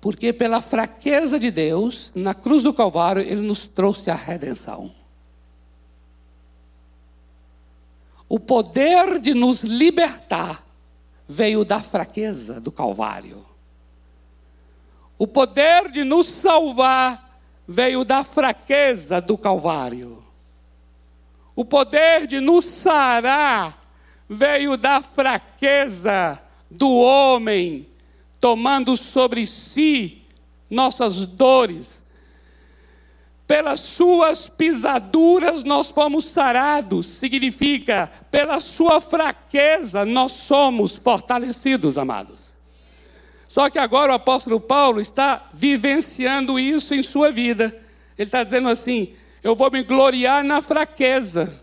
Porque 0.01 0.33
pela 0.33 0.61
fraqueza 0.61 1.39
de 1.39 1.51
Deus, 1.51 2.13
na 2.15 2.35
cruz 2.35 2.63
do 2.63 2.75
Calvário, 2.75 3.23
Ele 3.23 3.41
nos 3.41 3.67
trouxe 3.67 4.11
a 4.11 4.15
redenção. 4.15 4.95
O 8.29 8.39
poder 8.39 9.21
de 9.21 9.33
nos 9.33 9.63
libertar 9.63 10.67
veio 11.27 11.65
da 11.65 11.81
fraqueza 11.81 12.61
do 12.61 12.71
Calvário. 12.71 13.45
O 15.19 15.27
poder 15.27 15.91
de 15.91 16.05
nos 16.05 16.27
salvar 16.27 17.39
veio 17.67 18.05
da 18.05 18.25
fraqueza 18.25 19.21
do 19.21 19.39
Calvário. 19.39 20.23
O 21.55 21.65
poder 21.65 22.27
de 22.27 22.41
nos 22.41 22.65
sarar 22.65 23.79
veio 24.29 24.77
da 24.77 25.01
fraqueza 25.01 26.43
do 26.71 26.91
homem 26.91 27.87
tomando 28.41 28.97
sobre 28.97 29.47
si 29.47 30.23
nossas 30.69 31.25
dores. 31.25 32.05
Pelas 33.47 33.81
suas 33.81 34.49
pisaduras 34.49 35.63
nós 35.63 35.91
fomos 35.91 36.25
sarados, 36.25 37.07
significa, 37.07 38.11
pela 38.31 38.59
sua 38.59 39.01
fraqueza 39.01 40.05
nós 40.05 40.33
somos 40.33 40.97
fortalecidos, 40.97 41.97
amados. 41.97 42.54
Só 43.55 43.71
que 43.71 43.79
agora 43.79 44.11
o 44.11 44.17
apóstolo 44.17 44.59
Paulo 44.59 45.01
está 45.01 45.49
vivenciando 45.55 46.59
isso 46.59 46.93
em 46.93 47.05
sua 47.05 47.31
vida. 47.31 47.67
Ele 48.19 48.27
está 48.27 48.43
dizendo 48.43 48.69
assim: 48.69 49.15
eu 49.45 49.55
vou 49.55 49.71
me 49.71 49.85
gloriar 49.85 50.43
na 50.43 50.61
fraqueza. 50.61 51.63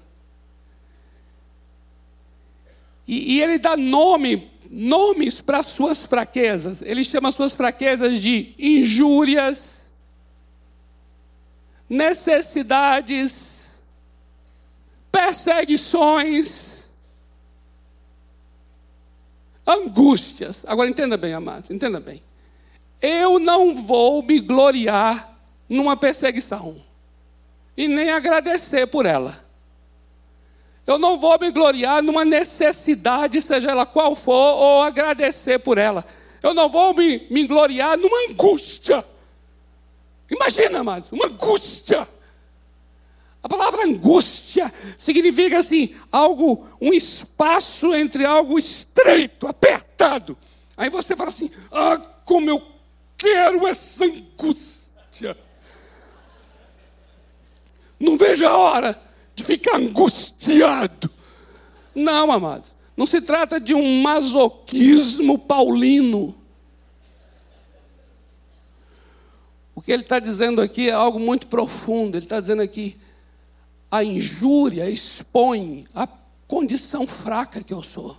E, 3.06 3.34
e 3.34 3.42
ele 3.42 3.60
dá 3.60 3.76
nome 3.76 4.50
nomes 4.70 5.42
para 5.42 5.62
suas 5.64 6.06
fraquezas. 6.06 6.82
Ele 6.82 7.04
chama 7.04 7.30
suas 7.30 7.52
fraquezas 7.52 8.22
de 8.22 8.56
injúrias, 8.58 9.94
necessidades, 11.90 13.84
perseguições, 15.12 16.71
angústias. 19.74 20.66
Agora 20.68 20.90
entenda 20.90 21.18
bem, 21.18 21.34
amados, 21.34 21.70
entenda 21.70 22.00
bem. 22.00 22.22
Eu 23.02 23.40
não 23.40 23.76
vou 23.76 24.22
me 24.22 24.40
gloriar 24.40 25.36
numa 25.70 25.98
perseguição 25.98 26.76
e 27.76 27.88
nem 27.88 28.12
agradecer 28.12 28.88
por 28.88 29.06
ela. 29.06 29.44
Eu 30.86 30.98
não 30.98 31.20
vou 31.20 31.38
me 31.40 31.52
gloriar 31.52 32.02
numa 32.02 32.26
necessidade, 32.26 33.42
seja 33.42 33.72
ela 33.72 33.86
qual 33.86 34.16
for, 34.16 34.34
ou 34.34 34.82
agradecer 34.82 35.60
por 35.60 35.78
ela. 35.78 36.06
Eu 36.42 36.54
não 36.54 36.70
vou 36.70 36.94
me, 36.94 37.28
me 37.30 37.48
gloriar 37.48 37.98
numa 37.98 38.30
angústia. 38.30 39.06
Imagina, 40.30 40.80
amados, 40.80 41.12
uma 41.12 41.28
angústia. 41.28 42.08
A 43.44 43.50
palavra 43.50 43.86
angústia 43.86 44.72
significa 44.98 45.60
assim, 45.60 45.96
algo, 46.12 46.68
um 46.80 46.94
espaço 46.94 47.94
entre 47.96 48.24
algo 48.24 48.60
estreito, 48.60 49.48
apertado. 49.48 50.38
Aí 50.78 50.90
você 50.90 51.16
fala 51.16 51.30
assim: 51.30 51.50
ah, 51.72 51.98
como 52.24 52.50
eu 52.50 52.62
quero 53.18 53.68
essa 53.68 54.06
angústia. 54.06 55.38
Não 58.00 58.18
vejo 58.18 58.46
a 58.48 58.58
hora 58.58 59.02
de 59.36 59.44
ficar 59.44 59.78
angustiado. 59.78 61.10
Não, 61.94 62.32
amados, 62.32 62.74
não 62.96 63.06
se 63.06 63.22
trata 63.22 63.60
de 63.60 63.74
um 63.74 64.02
masoquismo 64.02 65.38
paulino. 65.38 66.36
O 69.76 69.82
que 69.82 69.92
ele 69.92 70.04
está 70.04 70.20
dizendo 70.20 70.62
aqui 70.62 70.90
é 70.90 70.94
algo 70.94 71.20
muito 71.20 71.48
profundo. 71.48 72.16
Ele 72.18 72.26
está 72.26 72.40
dizendo 72.40 72.62
aqui: 72.62 72.98
a 73.92 74.04
injúria 74.06 74.90
expõe 74.90 75.86
a 75.94 76.08
condição 76.48 77.06
fraca 77.06 77.62
que 77.62 77.74
eu 77.74 77.84
sou. 77.84 78.18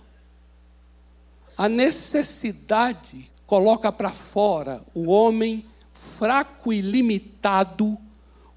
A 1.57 1.67
necessidade 1.67 3.29
coloca 3.47 3.91
para 3.91 4.11
fora 4.11 4.83
o 4.93 5.09
homem 5.09 5.65
fraco 5.91 6.71
e 6.71 6.79
limitado, 6.79 7.97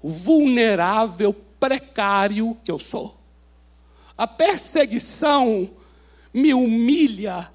vulnerável, 0.01 1.33
precário 1.59 2.55
que 2.63 2.71
eu 2.71 2.77
sou. 2.77 3.17
A 4.15 4.27
perseguição 4.27 5.69
me 6.31 6.53
humilha, 6.53 7.51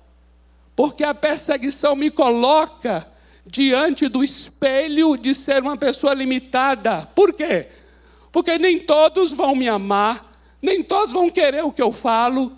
porque 0.75 1.05
a 1.05 1.15
perseguição 1.15 1.95
me 1.95 2.11
coloca 2.11 3.07
diante 3.47 4.09
do 4.09 4.25
espelho 4.25 5.17
de 5.17 5.35
ser 5.35 5.63
uma 5.63 5.77
pessoa 5.77 6.15
limitada. 6.15 7.07
Por 7.15 7.33
quê? 7.33 7.69
Porque 8.33 8.59
nem 8.59 8.81
todos 8.81 9.31
vão 9.33 9.55
me 9.55 9.69
amar, 9.69 10.33
nem 10.61 10.83
todos 10.83 11.13
vão 11.13 11.29
querer 11.29 11.63
o 11.63 11.71
que 11.71 11.83
eu 11.83 11.93
falo 11.93 12.57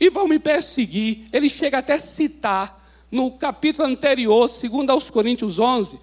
e 0.00 0.08
vão 0.08 0.28
me 0.28 0.38
perseguir. 0.38 1.26
Ele 1.32 1.50
chega 1.50 1.78
até 1.78 1.94
a 1.94 2.00
citar 2.00 2.86
no 3.10 3.32
capítulo 3.32 3.88
anterior, 3.88 4.48
segundo 4.48 4.90
aos 4.90 5.10
Coríntios 5.10 5.58
11, 5.58 5.98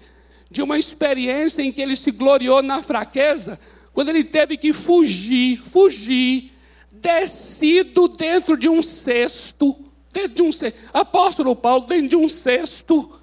de 0.50 0.62
uma 0.62 0.78
experiência 0.78 1.62
em 1.62 1.72
que 1.72 1.80
ele 1.80 1.96
se 1.96 2.10
gloriou 2.10 2.62
na 2.62 2.82
fraqueza, 2.82 3.58
quando 3.92 4.10
ele 4.10 4.24
teve 4.24 4.56
que 4.56 4.72
fugir, 4.72 5.60
fugir, 5.62 6.52
descido 6.92 8.08
dentro 8.08 8.56
de 8.56 8.68
um 8.68 8.82
cesto, 8.82 9.76
dentro 10.12 10.36
de 10.36 10.42
um 10.42 10.52
cesto, 10.52 10.78
apóstolo 10.92 11.54
Paulo 11.56 11.86
dentro 11.86 12.08
de 12.08 12.16
um 12.16 12.28
cesto, 12.28 13.20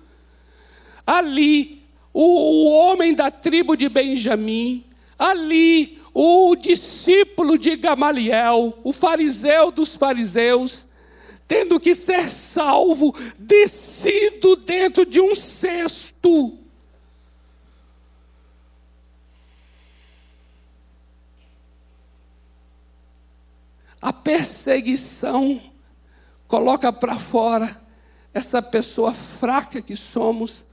ali 1.06 1.82
o, 2.14 2.24
o 2.24 2.72
homem 2.72 3.14
da 3.14 3.30
tribo 3.30 3.76
de 3.76 3.90
Benjamim, 3.90 4.86
ali 5.22 6.02
o 6.16 6.56
discípulo 6.56 7.56
de 7.56 7.76
Gamaliel, 7.76 8.76
o 8.84 8.92
fariseu 8.92 9.72
dos 9.72 9.96
fariseus, 9.96 10.88
tendo 11.48 11.80
que 11.80 11.94
ser 11.94 12.28
salvo, 12.28 13.16
descido 13.38 14.56
dentro 14.56 15.06
de 15.06 15.22
um 15.22 15.36
cesto. 15.36 16.58
A 24.02 24.12
perseguição 24.12 25.62
coloca 26.48 26.92
para 26.92 27.20
fora 27.20 27.80
essa 28.34 28.60
pessoa 28.60 29.14
fraca 29.14 29.84
que 29.84 29.96
somos, 29.96 30.66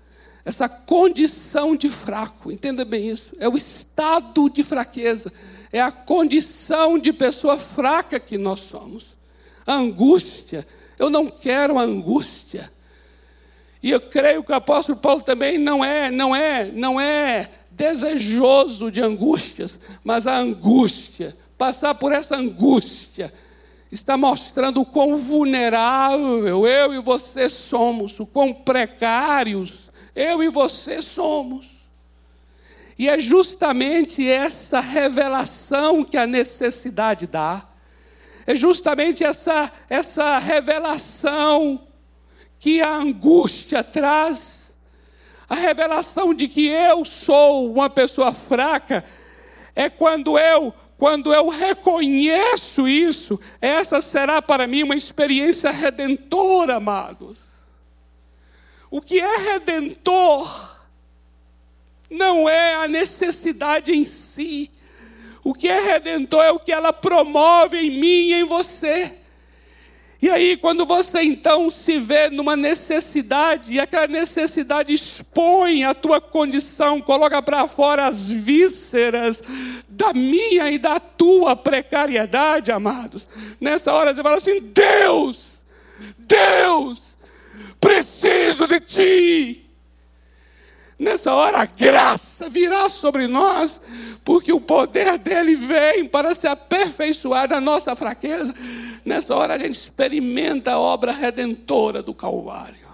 essa 0.48 0.66
condição 0.66 1.76
de 1.76 1.90
fraco, 1.90 2.50
entenda 2.50 2.82
bem 2.82 3.10
isso, 3.10 3.36
é 3.38 3.46
o 3.46 3.54
estado 3.54 4.48
de 4.48 4.64
fraqueza, 4.64 5.30
é 5.70 5.78
a 5.78 5.92
condição 5.92 6.98
de 6.98 7.12
pessoa 7.12 7.58
fraca 7.58 8.18
que 8.18 8.38
nós 8.38 8.60
somos. 8.60 9.18
A 9.66 9.74
angústia, 9.74 10.66
eu 10.98 11.10
não 11.10 11.28
quero 11.28 11.78
a 11.78 11.82
angústia. 11.82 12.72
E 13.82 13.90
eu 13.90 14.00
creio 14.00 14.42
que 14.42 14.50
o 14.50 14.54
apóstolo 14.54 14.98
Paulo 14.98 15.20
também 15.20 15.58
não 15.58 15.84
é, 15.84 16.10
não 16.10 16.34
é, 16.34 16.64
não 16.72 16.98
é 16.98 17.50
desejoso 17.70 18.90
de 18.90 19.02
angústias, 19.02 19.78
mas 20.02 20.26
a 20.26 20.38
angústia, 20.38 21.36
passar 21.58 21.94
por 21.94 22.10
essa 22.10 22.36
angústia, 22.36 23.34
está 23.92 24.16
mostrando 24.16 24.80
o 24.80 24.86
quão 24.86 25.18
vulnerável 25.18 26.66
eu 26.66 26.94
e 26.94 27.02
você 27.02 27.50
somos, 27.50 28.18
o 28.18 28.24
quão 28.24 28.54
precários 28.54 29.88
eu 30.18 30.42
e 30.42 30.48
você 30.48 31.00
somos. 31.00 31.66
E 32.98 33.08
é 33.08 33.20
justamente 33.20 34.28
essa 34.28 34.80
revelação 34.80 36.02
que 36.02 36.16
a 36.16 36.26
necessidade 36.26 37.28
dá, 37.28 37.64
é 38.44 38.56
justamente 38.56 39.22
essa, 39.22 39.70
essa 39.88 40.38
revelação 40.38 41.86
que 42.58 42.80
a 42.80 42.96
angústia 42.96 43.84
traz, 43.84 44.76
a 45.48 45.54
revelação 45.54 46.34
de 46.34 46.48
que 46.48 46.66
eu 46.66 47.04
sou 47.04 47.70
uma 47.70 47.88
pessoa 47.88 48.34
fraca, 48.34 49.04
é 49.76 49.88
quando 49.88 50.36
eu 50.36 50.74
quando 50.98 51.32
eu 51.32 51.48
reconheço 51.48 52.88
isso, 52.88 53.38
essa 53.60 54.00
será 54.00 54.42
para 54.42 54.66
mim 54.66 54.82
uma 54.82 54.96
experiência 54.96 55.70
redentora, 55.70 56.74
amados. 56.74 57.47
O 58.90 59.00
que 59.00 59.20
é 59.20 59.36
redentor 59.52 60.76
não 62.10 62.48
é 62.48 62.74
a 62.74 62.88
necessidade 62.88 63.92
em 63.92 64.04
si. 64.04 64.70
O 65.44 65.52
que 65.54 65.68
é 65.68 65.80
redentor 65.80 66.42
é 66.42 66.50
o 66.50 66.58
que 66.58 66.72
ela 66.72 66.92
promove 66.92 67.78
em 67.78 67.90
mim 67.90 68.28
e 68.28 68.34
em 68.34 68.44
você. 68.44 69.14
E 70.20 70.28
aí, 70.28 70.56
quando 70.56 70.84
você 70.84 71.22
então 71.22 71.70
se 71.70 72.00
vê 72.00 72.28
numa 72.28 72.56
necessidade, 72.56 73.74
e 73.74 73.80
aquela 73.80 74.08
necessidade 74.08 74.92
expõe 74.92 75.84
a 75.84 75.94
tua 75.94 76.20
condição, 76.20 77.00
coloca 77.00 77.40
para 77.40 77.68
fora 77.68 78.06
as 78.06 78.28
vísceras 78.28 79.44
da 79.88 80.12
minha 80.12 80.72
e 80.72 80.78
da 80.78 80.98
tua 80.98 81.54
precariedade, 81.54 82.72
amados. 82.72 83.28
Nessa 83.60 83.92
hora 83.92 84.12
você 84.12 84.20
fala 84.20 84.38
assim: 84.38 84.60
Deus, 84.60 85.64
Deus, 86.18 87.17
preciso 87.80 88.66
de 88.66 88.80
ti. 88.80 89.64
Nessa 90.98 91.32
hora 91.32 91.58
a 91.58 91.64
graça 91.64 92.48
virá 92.48 92.88
sobre 92.88 93.28
nós, 93.28 93.80
porque 94.24 94.52
o 94.52 94.60
poder 94.60 95.16
dele 95.16 95.54
vem 95.54 96.04
para 96.04 96.34
se 96.34 96.48
aperfeiçoar 96.48 97.46
da 97.46 97.60
nossa 97.60 97.94
fraqueza. 97.94 98.52
Nessa 99.04 99.36
hora 99.36 99.54
a 99.54 99.58
gente 99.58 99.74
experimenta 99.74 100.72
a 100.72 100.78
obra 100.78 101.12
redentora 101.12 102.02
do 102.02 102.12
Calvário. 102.12 102.87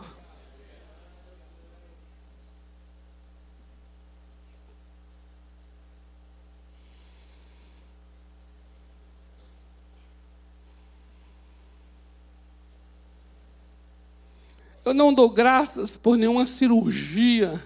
Eu 14.84 14.94
não 14.94 15.12
dou 15.12 15.30
graças 15.30 15.96
por 15.96 16.16
nenhuma 16.16 16.46
cirurgia 16.46 17.62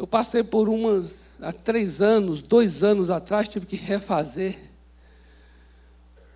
eu 0.00 0.06
passei 0.06 0.42
por 0.42 0.66
umas 0.66 1.42
há 1.42 1.52
três 1.52 2.00
anos, 2.00 2.40
dois 2.40 2.82
anos 2.82 3.10
atrás, 3.10 3.48
tive 3.48 3.66
que 3.66 3.76
refazer. 3.76 4.58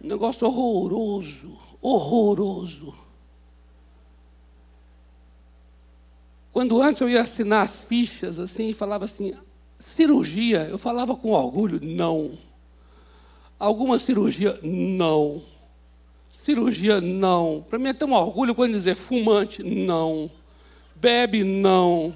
Um 0.02 0.08
negócio 0.08 0.46
horroroso, 0.46 1.58
horroroso. 1.80 2.94
Quando 6.52 6.82
antes 6.82 7.00
eu 7.00 7.08
ia 7.08 7.22
assinar 7.22 7.64
as 7.64 7.82
fichas 7.82 8.38
assim, 8.38 8.74
falava 8.74 9.06
assim, 9.06 9.34
cirurgia, 9.78 10.68
eu 10.68 10.76
falava 10.76 11.16
com 11.16 11.30
orgulho, 11.30 11.80
não. 11.82 12.32
Alguma 13.58 13.98
cirurgia, 13.98 14.60
não. 14.62 15.42
Cirurgia, 16.36 17.00
não. 17.00 17.64
Para 17.70 17.78
mim 17.78 17.88
é 17.88 17.94
tão 17.94 18.12
orgulho 18.12 18.54
quando 18.54 18.72
dizer 18.72 18.96
fumante, 18.96 19.62
não. 19.62 20.30
Bebe, 20.94 21.42
não. 21.42 22.14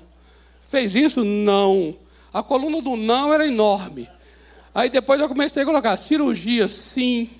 Fez 0.61 0.95
isso? 0.95 1.25
Não. 1.25 1.97
A 2.31 2.43
coluna 2.43 2.83
do 2.83 2.95
não 2.95 3.33
era 3.33 3.47
enorme. 3.47 4.07
Aí 4.75 4.91
depois 4.91 5.19
eu 5.19 5.29
comecei 5.29 5.62
a 5.62 5.66
colocar 5.66 5.97
cirurgia, 5.97 6.69
sim. 6.69 7.31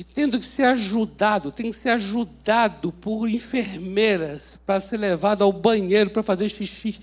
E 0.00 0.04
tendo 0.04 0.40
que 0.40 0.46
ser 0.46 0.62
ajudado, 0.62 1.52
tem 1.52 1.66
que 1.66 1.76
ser 1.76 1.90
ajudado 1.90 2.90
por 2.90 3.28
enfermeiras 3.28 4.58
para 4.64 4.80
ser 4.80 4.96
levado 4.96 5.44
ao 5.44 5.52
banheiro 5.52 6.08
para 6.08 6.22
fazer 6.22 6.48
xixi. 6.48 6.98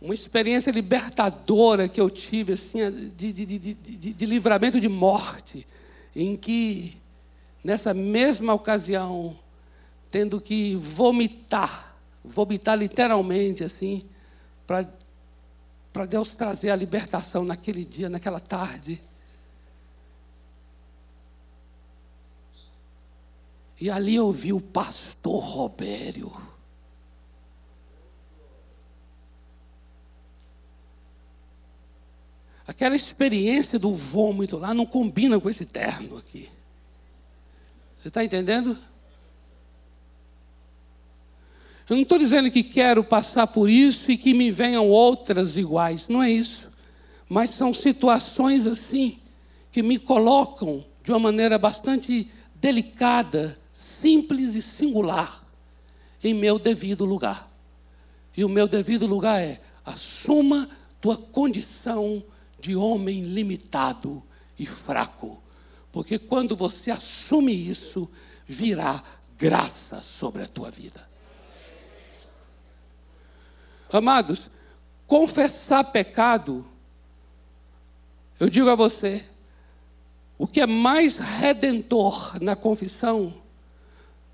Uma 0.00 0.14
experiência 0.14 0.70
libertadora 0.70 1.88
que 1.88 2.00
eu 2.00 2.08
tive, 2.08 2.52
assim, 2.52 2.78
de, 3.16 3.32
de, 3.32 3.44
de, 3.44 3.74
de, 3.74 4.24
livramento 4.26 4.78
de 4.78 4.88
morte, 4.88 5.66
em 6.14 6.36
que, 6.36 6.96
nessa 7.64 7.92
mesma 7.92 8.54
ocasião, 8.54 9.36
tendo 10.12 10.40
que 10.40 10.76
vomitar, 10.76 11.96
vomitar 12.24 12.78
literalmente, 12.78 13.64
assim, 13.64 14.04
para 14.64 14.88
para 15.92 16.06
Deus 16.06 16.34
trazer 16.34 16.70
a 16.70 16.76
libertação 16.76 17.44
naquele 17.44 17.84
dia, 17.84 18.08
naquela 18.08 18.40
tarde. 18.40 19.00
E 23.80 23.90
ali 23.90 24.14
eu 24.14 24.30
vi 24.32 24.52
o 24.52 24.60
pastor 24.60 25.42
Robério. 25.42 26.32
Aquela 32.66 32.94
experiência 32.94 33.78
do 33.78 33.92
vômito 33.92 34.56
lá 34.56 34.72
não 34.72 34.86
combina 34.86 35.38
com 35.38 35.50
esse 35.50 35.66
terno 35.66 36.16
aqui. 36.16 36.48
Você 37.96 38.08
está 38.08 38.24
entendendo? 38.24 38.78
Eu 41.88 41.96
não 41.96 42.02
estou 42.02 42.18
dizendo 42.18 42.50
que 42.50 42.62
quero 42.62 43.02
passar 43.02 43.46
por 43.46 43.68
isso 43.68 44.10
e 44.12 44.16
que 44.16 44.32
me 44.32 44.50
venham 44.50 44.88
outras 44.88 45.56
iguais, 45.56 46.08
não 46.08 46.22
é 46.22 46.30
isso. 46.30 46.70
Mas 47.28 47.50
são 47.50 47.74
situações 47.74 48.66
assim 48.66 49.18
que 49.70 49.82
me 49.82 49.98
colocam 49.98 50.84
de 51.02 51.10
uma 51.10 51.18
maneira 51.18 51.58
bastante 51.58 52.28
delicada, 52.54 53.58
simples 53.72 54.54
e 54.54 54.62
singular 54.62 55.42
em 56.22 56.32
meu 56.34 56.58
devido 56.58 57.04
lugar. 57.04 57.50
E 58.36 58.44
o 58.44 58.48
meu 58.48 58.68
devido 58.68 59.06
lugar 59.06 59.40
é: 59.40 59.60
assuma 59.84 60.68
tua 61.00 61.16
condição 61.16 62.22
de 62.60 62.76
homem 62.76 63.22
limitado 63.22 64.22
e 64.58 64.64
fraco. 64.66 65.42
Porque 65.90 66.18
quando 66.18 66.54
você 66.54 66.90
assume 66.90 67.52
isso, 67.52 68.08
virá 68.46 69.02
graça 69.36 70.00
sobre 70.00 70.42
a 70.42 70.48
tua 70.48 70.70
vida. 70.70 71.11
Amados, 73.92 74.50
confessar 75.06 75.84
pecado, 75.84 76.66
eu 78.40 78.48
digo 78.48 78.70
a 78.70 78.74
você, 78.74 79.22
o 80.38 80.46
que 80.46 80.62
é 80.62 80.66
mais 80.66 81.18
redentor 81.18 82.42
na 82.42 82.56
confissão, 82.56 83.34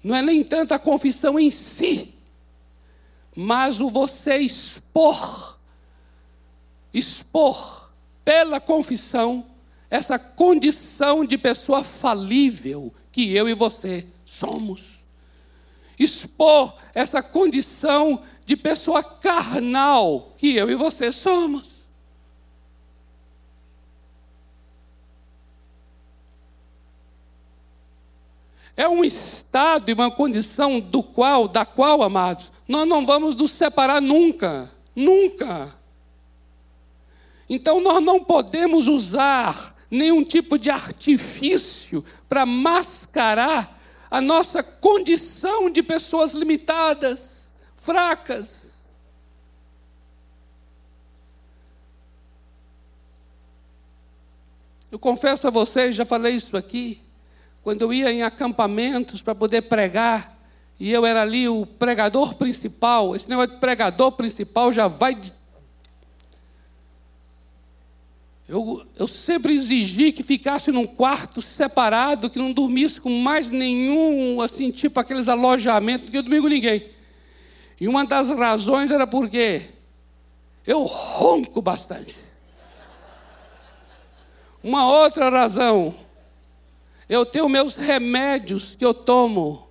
não 0.03 0.15
é 0.15 0.23
nem 0.23 0.45
tanto 0.45 0.73
a 0.73 0.79
confissão 0.79 1.39
em 1.39 1.51
si, 1.51 2.15
mas 3.35 3.81
o 3.81 3.91
você 3.91 4.39
expor, 4.39 5.59
expor 6.95 7.93
pela 8.25 8.61
confissão 8.61 9.45
essa 9.91 10.19
condição 10.19 11.25
de 11.25 11.37
pessoa 11.37 11.83
falível 11.83 12.95
que 13.11 13.35
eu 13.35 13.49
e 13.49 13.55
você 13.55 14.07
somos. 14.25 14.98
Expor 15.99 16.75
essa 16.95 17.23
condição 17.23 18.23
de 18.45 18.57
pessoa 18.57 19.03
carnal 19.03 20.35
que 20.37 20.55
eu 20.55 20.71
e 20.71 20.75
você 20.75 21.11
somos. 21.13 21.79
É 28.77 28.89
um 28.89 29.05
estado 29.05 29.91
e 29.91 29.93
uma 29.93 30.09
condição 30.09 30.79
do 30.79 31.03
qual, 31.03 31.49
da 31.49 31.67
qual, 31.67 32.01
amados, 32.01 32.53
nós 32.69 32.87
não 32.87 33.05
vamos 33.05 33.35
nos 33.35 33.51
separar 33.51 34.01
nunca, 34.01 34.73
nunca. 34.95 35.77
Então 37.49 37.81
nós 37.81 38.01
não 38.01 38.23
podemos 38.23 38.87
usar 38.87 39.75
nenhum 39.91 40.23
tipo 40.23 40.57
de 40.57 40.71
artifício 40.71 42.05
para 42.29 42.47
mascarar 42.47 43.78
a 44.11 44.21
nossa 44.21 44.63
condição 44.63 45.71
de 45.71 45.83
pessoas 45.83 46.33
limitadas 46.33 47.55
fracas. 47.77 48.89
Eu 54.91 54.99
confesso 54.99 55.47
a 55.47 55.51
vocês, 55.51 55.95
já 55.95 56.05
falei 56.05 56.35
isso 56.35 56.57
aqui, 56.57 57.03
quando 57.63 57.83
eu 57.83 57.93
ia 57.93 58.11
em 58.11 58.23
acampamentos 58.23 59.21
para 59.21 59.35
poder 59.35 59.63
pregar, 59.63 60.39
e 60.81 60.91
eu 60.91 61.05
era 61.05 61.23
ali 61.23 61.49
o 61.49 61.67
pregador 61.67 62.35
principal, 62.35 63.15
esse 63.15 63.29
negócio 63.29 63.55
de 63.55 63.61
pregador 63.61 64.13
principal 64.13 64.73
já 64.73 64.89
vai. 64.89 65.15
De... 65.15 65.33
Eu, 68.49 68.83
eu 68.97 69.07
sempre 69.07 69.53
exigi 69.53 70.11
que 70.11 70.23
ficasse 70.23 70.73
num 70.73 70.87
quarto 70.87 71.43
separado, 71.43 72.31
que 72.31 72.39
não 72.39 72.51
dormisse 72.51 72.99
com 72.99 73.11
mais 73.11 73.51
nenhum, 73.51 74.41
assim, 74.41 74.71
tipo 74.71 74.99
aqueles 74.99 75.29
alojamentos, 75.29 76.05
porque 76.05 76.17
eu 76.17 76.23
domingo 76.23 76.49
ninguém. 76.49 76.87
E 77.79 77.87
uma 77.87 78.07
das 78.07 78.31
razões 78.31 78.91
era 78.91 79.07
porque 79.07 79.67
eu 80.67 80.83
ronco 80.85 81.61
bastante. 81.61 82.17
Uma 84.63 84.91
outra 84.91 85.29
razão, 85.29 85.95
eu 87.07 87.27
tenho 87.27 87.51
meus 87.51 87.77
remédios 87.77 88.75
que 88.75 88.85
eu 88.85 88.95
tomo. 88.95 89.69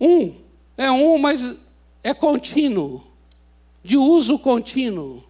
Um, 0.00 0.34
é 0.78 0.90
um, 0.90 1.18
mas 1.18 1.58
é 2.02 2.14
contínuo, 2.14 3.06
de 3.84 3.98
uso 3.98 4.38
contínuo. 4.38 5.25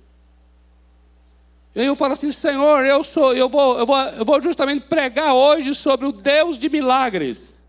E 1.76 1.84
eu 1.84 1.94
falo 1.94 2.14
assim, 2.14 2.32
Senhor, 2.32 2.86
eu 2.86 3.04
sou, 3.04 3.34
eu 3.34 3.50
vou, 3.50 3.78
eu 3.78 3.84
vou, 3.84 3.98
eu 3.98 4.24
vou 4.24 4.42
justamente 4.42 4.86
pregar 4.86 5.34
hoje 5.34 5.74
sobre 5.74 6.06
o 6.06 6.12
Deus 6.12 6.56
de 6.56 6.70
milagres. 6.70 7.62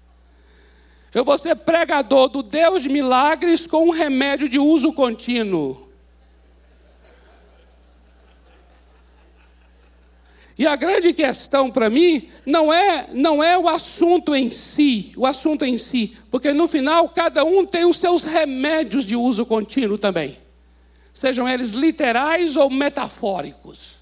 Eu 1.14 1.26
vou 1.26 1.38
ser 1.38 1.56
pregador 1.58 2.30
do 2.30 2.42
Deus 2.42 2.82
de 2.82 2.88
milagres 2.88 3.68
com 3.68 3.86
um 3.86 3.90
remédio 3.90 4.48
de 4.48 4.58
uso 4.58 4.94
contínuo. 4.94 5.90
E 10.58 10.66
a 10.66 10.78
grande 10.78 11.12
questão 11.12 11.70
para 11.70 11.90
mim 11.90 12.30
não 12.46 12.72
é, 12.72 13.10
não 13.12 13.44
é 13.44 13.58
o 13.58 13.68
assunto 13.68 14.34
em 14.34 14.50
si, 14.50 15.12
o 15.18 15.26
assunto 15.26 15.66
em 15.66 15.76
si, 15.76 16.18
porque 16.32 16.54
no 16.54 16.68
final 16.70 17.10
cada 17.10 17.44
um 17.44 17.66
tem 17.66 17.84
os 17.84 17.98
seus 17.98 18.24
remédios 18.24 19.06
de 19.06 19.18
uso 19.18 19.46
contínuo 19.46 19.98
também, 19.98 20.38
sejam 21.14 21.48
eles 21.48 21.74
literais 21.74 22.56
ou 22.56 22.70
metafóricos. 22.70 23.97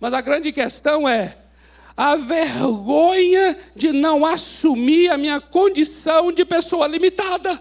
Mas 0.00 0.14
a 0.14 0.20
grande 0.20 0.52
questão 0.52 1.08
é 1.08 1.36
a 1.96 2.14
vergonha 2.14 3.58
de 3.74 3.92
não 3.92 4.24
assumir 4.24 5.10
a 5.10 5.18
minha 5.18 5.40
condição 5.40 6.30
de 6.30 6.44
pessoa 6.44 6.86
limitada. 6.86 7.60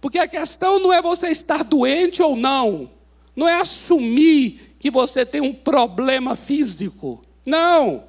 Porque 0.00 0.18
a 0.18 0.28
questão 0.28 0.78
não 0.78 0.92
é 0.92 1.02
você 1.02 1.28
estar 1.28 1.62
doente 1.62 2.22
ou 2.22 2.34
não, 2.36 2.90
não 3.36 3.48
é 3.48 3.60
assumir 3.60 4.76
que 4.78 4.90
você 4.90 5.26
tem 5.26 5.40
um 5.40 5.52
problema 5.52 6.36
físico. 6.36 7.22
Não. 7.44 8.04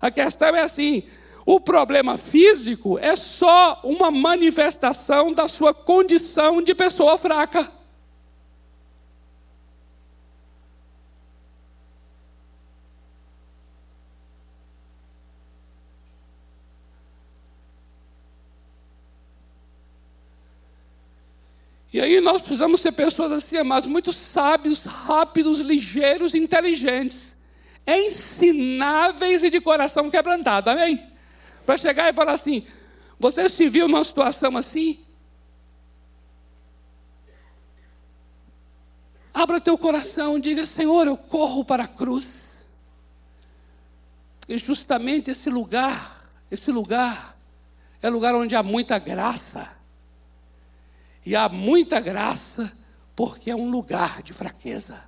A 0.00 0.10
questão 0.10 0.48
é 0.54 0.62
assim: 0.62 1.04
o 1.44 1.60
problema 1.60 2.18
físico 2.18 2.98
é 2.98 3.16
só 3.16 3.80
uma 3.82 4.10
manifestação 4.10 5.32
da 5.32 5.48
sua 5.48 5.74
condição 5.74 6.62
de 6.62 6.74
pessoa 6.74 7.18
fraca. 7.18 7.70
E 21.92 22.00
aí 22.00 22.20
nós 22.20 22.40
precisamos 22.40 22.80
ser 22.80 22.92
pessoas 22.92 23.32
assim, 23.32 23.58
amados, 23.58 23.86
muito 23.86 24.12
sábios, 24.12 24.86
rápidos, 24.86 25.60
ligeiros, 25.60 26.34
inteligentes, 26.34 27.36
ensináveis 27.86 29.42
e 29.42 29.50
de 29.50 29.60
coração 29.60 30.10
quebrantado, 30.10 30.70
amém? 30.70 31.06
Para 31.66 31.76
chegar 31.76 32.08
e 32.08 32.14
falar 32.14 32.32
assim: 32.32 32.66
você 33.18 33.48
se 33.48 33.68
viu 33.68 33.86
numa 33.86 34.02
situação 34.04 34.56
assim? 34.56 35.04
Abra 39.34 39.60
teu 39.60 39.76
coração, 39.76 40.38
diga: 40.38 40.64
Senhor, 40.64 41.06
eu 41.06 41.16
corro 41.16 41.62
para 41.62 41.84
a 41.84 41.88
cruz. 41.88 42.70
Porque 44.40 44.56
justamente 44.56 45.30
esse 45.30 45.50
lugar, 45.50 46.26
esse 46.50 46.72
lugar, 46.72 47.38
é 48.00 48.08
lugar 48.08 48.34
onde 48.34 48.56
há 48.56 48.62
muita 48.62 48.98
graça. 48.98 49.81
E 51.24 51.36
há 51.36 51.48
muita 51.48 52.00
graça 52.00 52.72
porque 53.14 53.50
é 53.50 53.56
um 53.56 53.70
lugar 53.70 54.22
de 54.22 54.32
fraqueza. 54.32 55.04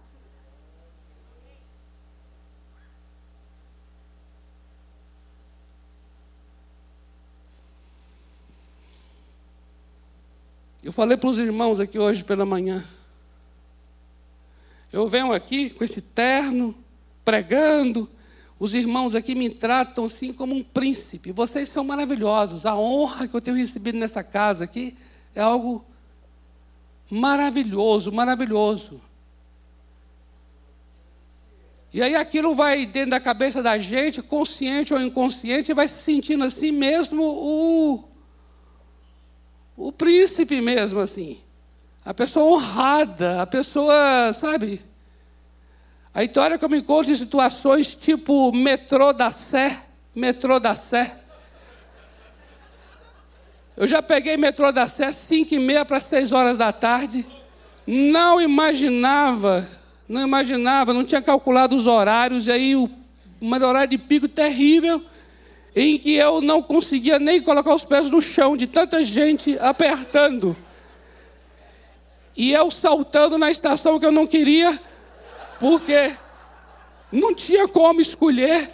Eu 10.85 10.93
falei 10.93 11.17
para 11.17 11.31
os 11.31 11.39
irmãos 11.39 11.81
aqui 11.81 11.99
hoje 11.99 12.23
pela 12.23 12.45
manhã. 12.45 12.87
Eu 14.93 15.09
venho 15.09 15.33
aqui 15.33 15.71
com 15.71 15.83
esse 15.83 16.03
terno, 16.03 16.75
pregando. 17.25 18.09
Os 18.59 18.75
irmãos 18.75 19.15
aqui 19.15 19.35
me 19.35 19.49
tratam 19.49 20.05
assim 20.05 20.31
como 20.31 20.55
um 20.55 20.63
príncipe. 20.63 21.33
Vocês 21.33 21.71
são 21.71 21.83
maravilhosos. 21.83 22.67
A 22.67 22.77
honra 22.77 23.27
que 23.27 23.35
eu 23.35 23.41
tenho 23.41 23.57
recebido 23.57 23.99
nessa 23.99 24.23
casa 24.23 24.65
aqui 24.65 24.95
é 25.35 25.41
algo 25.41 25.85
maravilhoso, 27.11 28.11
maravilhoso. 28.13 29.01
E 31.93 32.03
aí 32.03 32.17
aquilo 32.17 32.55
vai 32.55 32.87
dentro 32.87 33.11
da 33.11 33.21
cabeça 33.21 33.63
da 33.63 33.79
gente, 33.79 34.21
consciente 34.21 34.93
ou 34.93 35.01
inconsciente, 35.01 35.71
e 35.71 35.75
vai 35.75 35.87
se 35.87 36.03
sentindo 36.03 36.45
assim 36.45 36.73
mesmo 36.73 37.23
o 37.23 38.05
o 39.77 39.91
príncipe 39.91 40.61
mesmo, 40.61 41.01
assim. 41.01 41.41
A 42.05 42.15
pessoa 42.15 42.47
honrada, 42.47 43.43
a 43.43 43.47
pessoa, 43.47 44.33
sabe? 44.33 44.81
A 46.13 46.23
história 46.23 46.59
que 46.59 46.65
eu 46.65 46.69
me 46.69 46.79
encontro 46.79 47.11
em 47.11 47.17
situações 47.17 47.95
tipo 47.95 48.53
metrô 48.53 49.13
da 49.13 49.33
Sé, 49.33 49.83
metrô 50.15 50.61
da 50.61 50.75
Sé. 50.75 51.24
Eu 53.77 53.89
já 53.89 54.01
peguei 54.01 54.37
metrô 54.37 54.71
da 54.71 54.87
Sé 54.87 55.11
5 55.11 55.55
e 55.55 55.59
meia 55.59 55.85
para 55.85 55.99
6 55.99 56.31
horas 56.31 56.57
da 56.57 56.73
tarde. 56.73 57.27
Não 57.85 58.41
imaginava, 58.41 59.69
não 60.09 60.23
imaginava, 60.23 60.95
não 60.95 61.05
tinha 61.05 61.21
calculado 61.21 61.75
os 61.75 61.87
horários, 61.87 62.47
e 62.47 62.53
aí 62.53 62.77
o, 62.77 62.89
uma 63.41 63.59
horário 63.59 63.91
de 63.91 63.99
pico 63.99 64.29
terrível 64.29 65.05
em 65.75 65.99
que 65.99 66.15
eu 66.15 66.41
não 66.41 66.63
conseguia 66.63 67.19
nem 67.19 67.43
colocar 67.43 67.75
os 67.75 67.85
pés 67.85 68.09
no 68.09 68.23
chão, 68.23 68.57
de 68.57 68.69
tanta 68.69 69.03
gente 69.03 69.59
apertando. 69.59 70.57
E 72.37 72.53
eu 72.53 72.71
saltando 72.71 73.37
na 73.37 73.51
estação 73.51 73.99
que 73.99 74.07
eu 74.07 74.13
não 74.13 74.27
queria, 74.27 74.81
porque 75.59 76.15
não 77.11 77.35
tinha 77.35 77.67
como 77.67 78.01
escolher, 78.01 78.71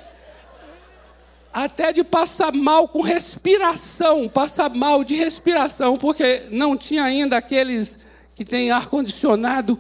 até 1.53 1.93
de 1.93 2.05
passar 2.05 2.53
mal 2.53 2.87
com 2.87 3.03
respiração, 3.03 4.29
passar 4.29 4.71
mal 4.71 5.03
de 5.03 5.15
respiração, 5.15 5.99
porque 5.99 6.45
não 6.51 6.77
tinha 6.77 7.05
ainda 7.05 7.37
aqueles 7.37 7.99
que 8.35 8.45
tem 8.45 8.71
ar-condicionado. 8.71 9.79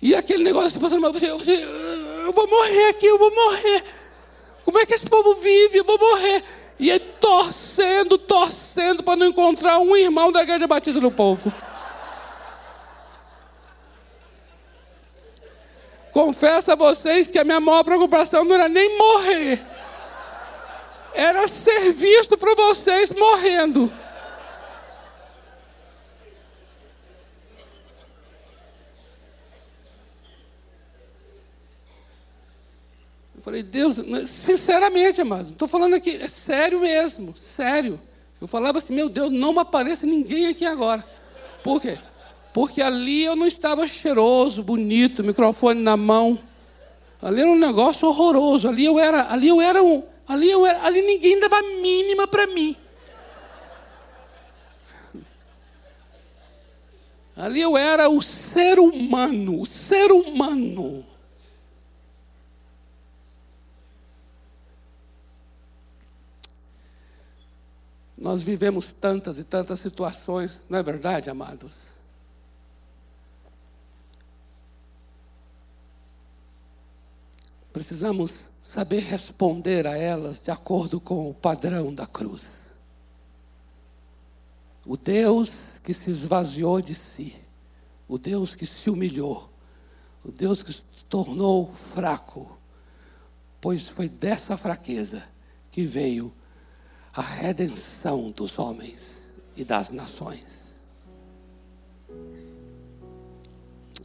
E 0.00 0.14
aquele 0.14 0.42
negócio 0.42 0.80
passando 0.80 1.00
mal, 1.00 1.12
você, 1.12 1.30
você, 1.30 1.62
eu 2.24 2.32
vou 2.32 2.48
morrer 2.48 2.88
aqui, 2.88 3.06
eu 3.06 3.18
vou 3.18 3.34
morrer. 3.34 3.84
Como 4.64 4.78
é 4.78 4.86
que 4.86 4.94
esse 4.94 5.06
povo 5.06 5.34
vive? 5.36 5.78
Eu 5.78 5.84
vou 5.84 5.98
morrer. 5.98 6.42
E 6.78 6.90
aí 6.90 6.98
torcendo, 6.98 8.18
torcendo 8.18 9.02
para 9.02 9.16
não 9.16 9.26
encontrar 9.26 9.78
um 9.78 9.94
irmão 9.94 10.32
da 10.32 10.42
igreja 10.42 10.66
batida 10.66 11.00
do 11.00 11.10
povo. 11.10 11.52
Confesso 16.12 16.72
a 16.72 16.74
vocês 16.74 17.30
que 17.30 17.38
a 17.38 17.44
minha 17.44 17.60
maior 17.60 17.82
preocupação 17.84 18.44
não 18.44 18.54
era 18.54 18.68
nem 18.68 18.98
morrer, 18.98 19.62
era 21.14 21.46
ser 21.48 21.92
visto 21.92 22.36
por 22.36 22.54
vocês 22.56 23.10
morrendo. 23.12 23.92
Eu 33.34 33.42
falei, 33.42 33.62
Deus, 33.62 33.96
sinceramente, 34.26 35.20
amado, 35.20 35.50
estou 35.50 35.66
falando 35.66 35.94
aqui, 35.94 36.16
é 36.16 36.28
sério 36.28 36.80
mesmo, 36.80 37.36
sério. 37.36 38.00
Eu 38.40 38.46
falava 38.46 38.78
assim, 38.78 38.94
meu 38.94 39.08
Deus, 39.08 39.32
não 39.32 39.52
me 39.52 39.58
apareça 39.58 40.06
ninguém 40.06 40.46
aqui 40.46 40.64
agora. 40.64 41.04
Por 41.62 41.80
quê? 41.80 41.98
Porque 42.52 42.82
ali 42.82 43.24
eu 43.24 43.34
não 43.34 43.46
estava 43.46 43.86
cheiroso, 43.88 44.62
bonito, 44.62 45.24
microfone 45.24 45.80
na 45.80 45.96
mão. 45.96 46.38
Ali 47.20 47.40
era 47.40 47.50
um 47.50 47.58
negócio 47.58 48.06
horroroso. 48.08 48.68
Ali 48.68 48.84
eu 48.84 48.98
era, 48.98 49.32
ali 49.32 49.48
eu 49.48 49.60
era 49.60 49.82
um, 49.82 50.02
ali 50.32 50.50
eu 50.50 50.64
ali 50.64 51.02
ninguém 51.02 51.38
dava 51.38 51.60
mínima 51.60 52.26
para 52.26 52.46
mim. 52.46 52.74
Ali 57.36 57.60
eu 57.60 57.76
era 57.76 58.08
o 58.08 58.22
ser 58.22 58.78
humano, 58.78 59.60
o 59.60 59.66
ser 59.66 60.10
humano. 60.10 61.04
Nós 68.16 68.42
vivemos 68.42 68.92
tantas 68.92 69.38
e 69.38 69.44
tantas 69.44 69.80
situações, 69.80 70.66
não 70.70 70.78
é 70.78 70.82
verdade, 70.82 71.28
amados? 71.28 71.96
Precisamos 77.72 78.51
saber 78.62 79.00
responder 79.00 79.86
a 79.88 79.98
elas 79.98 80.38
de 80.38 80.52
acordo 80.52 81.00
com 81.00 81.28
o 81.28 81.34
padrão 81.34 81.92
da 81.92 82.06
cruz. 82.06 82.76
O 84.86 84.96
Deus 84.96 85.80
que 85.80 85.92
se 85.92 86.10
esvaziou 86.10 86.80
de 86.80 86.94
si, 86.94 87.34
o 88.08 88.16
Deus 88.16 88.54
que 88.54 88.64
se 88.64 88.88
humilhou, 88.88 89.50
o 90.24 90.30
Deus 90.30 90.62
que 90.62 90.72
se 90.72 90.82
tornou 91.08 91.72
fraco, 91.74 92.56
pois 93.60 93.88
foi 93.88 94.08
dessa 94.08 94.56
fraqueza 94.56 95.22
que 95.70 95.84
veio 95.84 96.32
a 97.12 97.20
redenção 97.20 98.30
dos 98.30 98.58
homens 98.58 99.34
e 99.56 99.64
das 99.64 99.90
nações. 99.90 100.84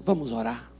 Vamos 0.03 0.31
orar. 0.31 0.76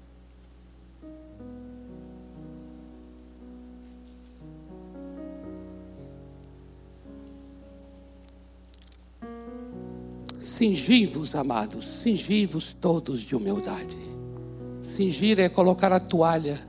Cingivos, 10.58 11.36
amados, 11.36 11.86
cingivos 11.86 12.74
todos 12.74 13.22
de 13.22 13.36
humildade. 13.36 13.96
Cingir 14.82 15.40
é 15.40 15.48
colocar 15.48 15.94
a 15.94 16.00
toalha, 16.00 16.60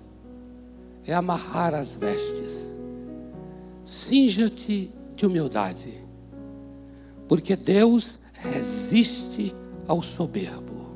é 1.06 1.14
amarrar 1.14 1.74
as 1.74 1.94
vestes. 1.94 2.76
Cinja-te 3.82 4.92
de 5.16 5.24
humildade, 5.24 6.04
porque 7.26 7.56
Deus 7.56 8.20
resiste 8.34 9.54
ao 9.86 10.02
soberbo, 10.02 10.90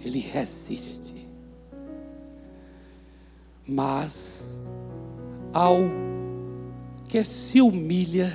Ele 0.00 0.20
resiste, 0.20 1.28
mas 3.66 4.64
ao 5.52 5.78
que 7.08 7.24
se 7.24 7.60
humilha, 7.60 8.32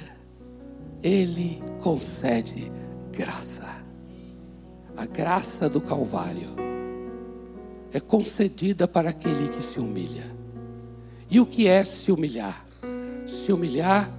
Ele 1.02 1.64
concede 1.80 2.70
graça. 3.14 3.59
A 5.00 5.06
graça 5.06 5.70
do 5.70 5.80
Calvário 5.80 6.50
é 7.90 8.02
concedida 8.02 8.86
para 8.86 9.12
aquele 9.12 9.48
que 9.48 9.64
se 9.64 9.80
humilha. 9.80 10.26
E 11.32 11.40
o 11.40 11.46
que 11.46 11.70
é 11.70 11.86
se 11.86 12.12
humilhar? 12.12 12.66
Se 13.26 13.54
humilhar 13.54 14.12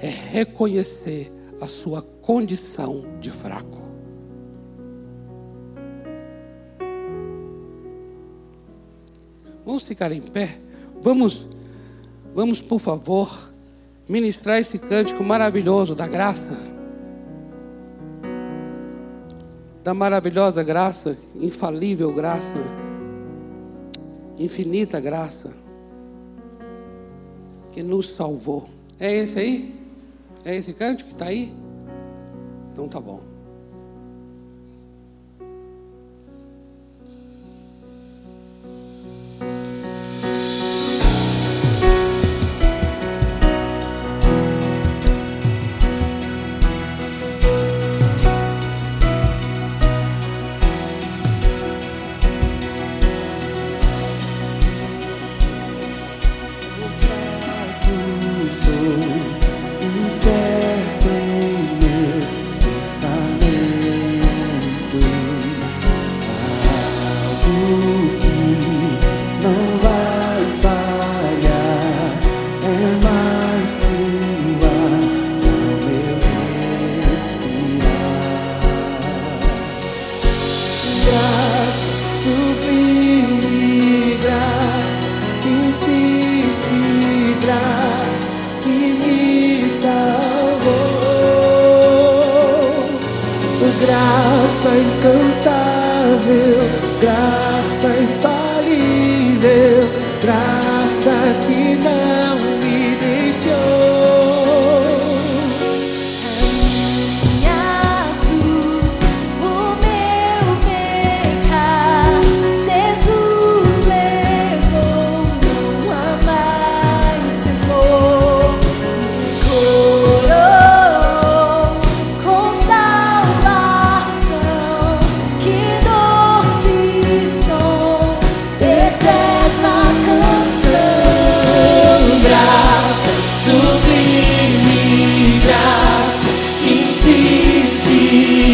é 0.00 0.08
reconhecer 0.08 1.32
a 1.60 1.68
sua 1.68 2.02
condição 2.02 3.04
de 3.20 3.30
fraco. 3.30 3.84
Vamos 9.64 9.86
ficar 9.86 10.10
em 10.10 10.22
pé? 10.22 10.58
Vamos, 11.00 11.48
vamos, 12.34 12.60
por 12.60 12.80
favor, 12.80 13.52
ministrar 14.08 14.58
esse 14.58 14.76
cântico 14.76 15.22
maravilhoso 15.22 15.94
da 15.94 16.08
graça. 16.08 16.79
Da 19.82 19.94
maravilhosa 19.94 20.62
graça, 20.62 21.16
infalível 21.34 22.12
graça, 22.12 22.58
infinita 24.38 25.00
graça, 25.00 25.52
que 27.72 27.82
nos 27.82 28.10
salvou. 28.10 28.68
É 28.98 29.14
esse 29.14 29.38
aí? 29.38 29.74
É 30.44 30.56
esse 30.56 30.72
cântico 30.74 31.08
que 31.08 31.14
está 31.14 31.26
aí? 31.26 31.52
Então 32.72 32.88
tá 32.88 33.00
bom. 33.00 33.29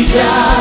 Yeah. 0.08 0.55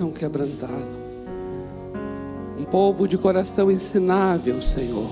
coração 0.00 0.10
quebrantado. 0.10 1.00
Um 2.58 2.64
povo 2.64 3.06
de 3.06 3.18
coração 3.18 3.70
ensinável, 3.70 4.62
Senhor. 4.62 5.10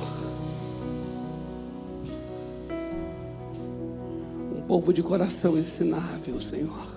Um 4.56 4.62
povo 4.62 4.92
de 4.92 5.02
coração 5.02 5.58
ensinável, 5.58 6.40
Senhor. 6.40 6.88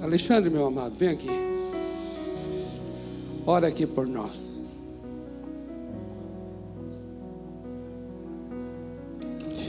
Alexandre, 0.00 0.50
meu 0.50 0.66
amado, 0.66 0.94
vem 0.96 1.08
aqui. 1.08 1.30
Ora 3.44 3.66
aqui 3.68 3.86
por 3.86 4.06
nós. 4.06 4.55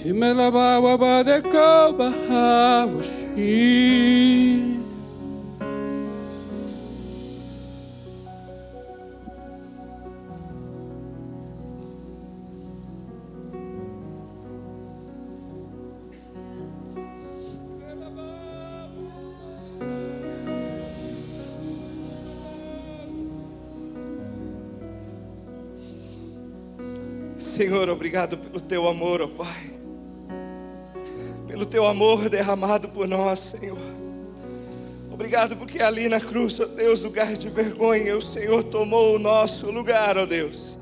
E 0.07 0.09
Shimelabawa 0.09 0.97
Badekoba 0.97 2.13
Hawashi. 2.29 3.67
Senhor, 27.37 27.89
obrigado 27.89 28.37
pelo 28.37 28.61
teu 28.61 28.87
amor, 28.87 29.21
ó 29.21 29.27
Pai 29.27 29.76
pelo 31.57 31.65
teu 31.65 31.87
amor 31.87 32.29
derramado 32.29 32.87
por 32.89 33.07
nós, 33.07 33.39
Senhor. 33.39 33.79
Obrigado 35.09 35.55
porque 35.55 35.81
ali 35.81 36.07
na 36.07 36.19
cruz, 36.19 36.59
ó 36.59 36.65
Deus, 36.65 37.01
lugar 37.01 37.33
de 37.33 37.49
vergonha, 37.49 38.15
o 38.15 38.21
Senhor 38.21 38.61
tomou 38.61 39.15
o 39.15 39.19
nosso 39.19 39.71
lugar, 39.71 40.19
ó 40.19 40.27
Deus, 40.27 40.77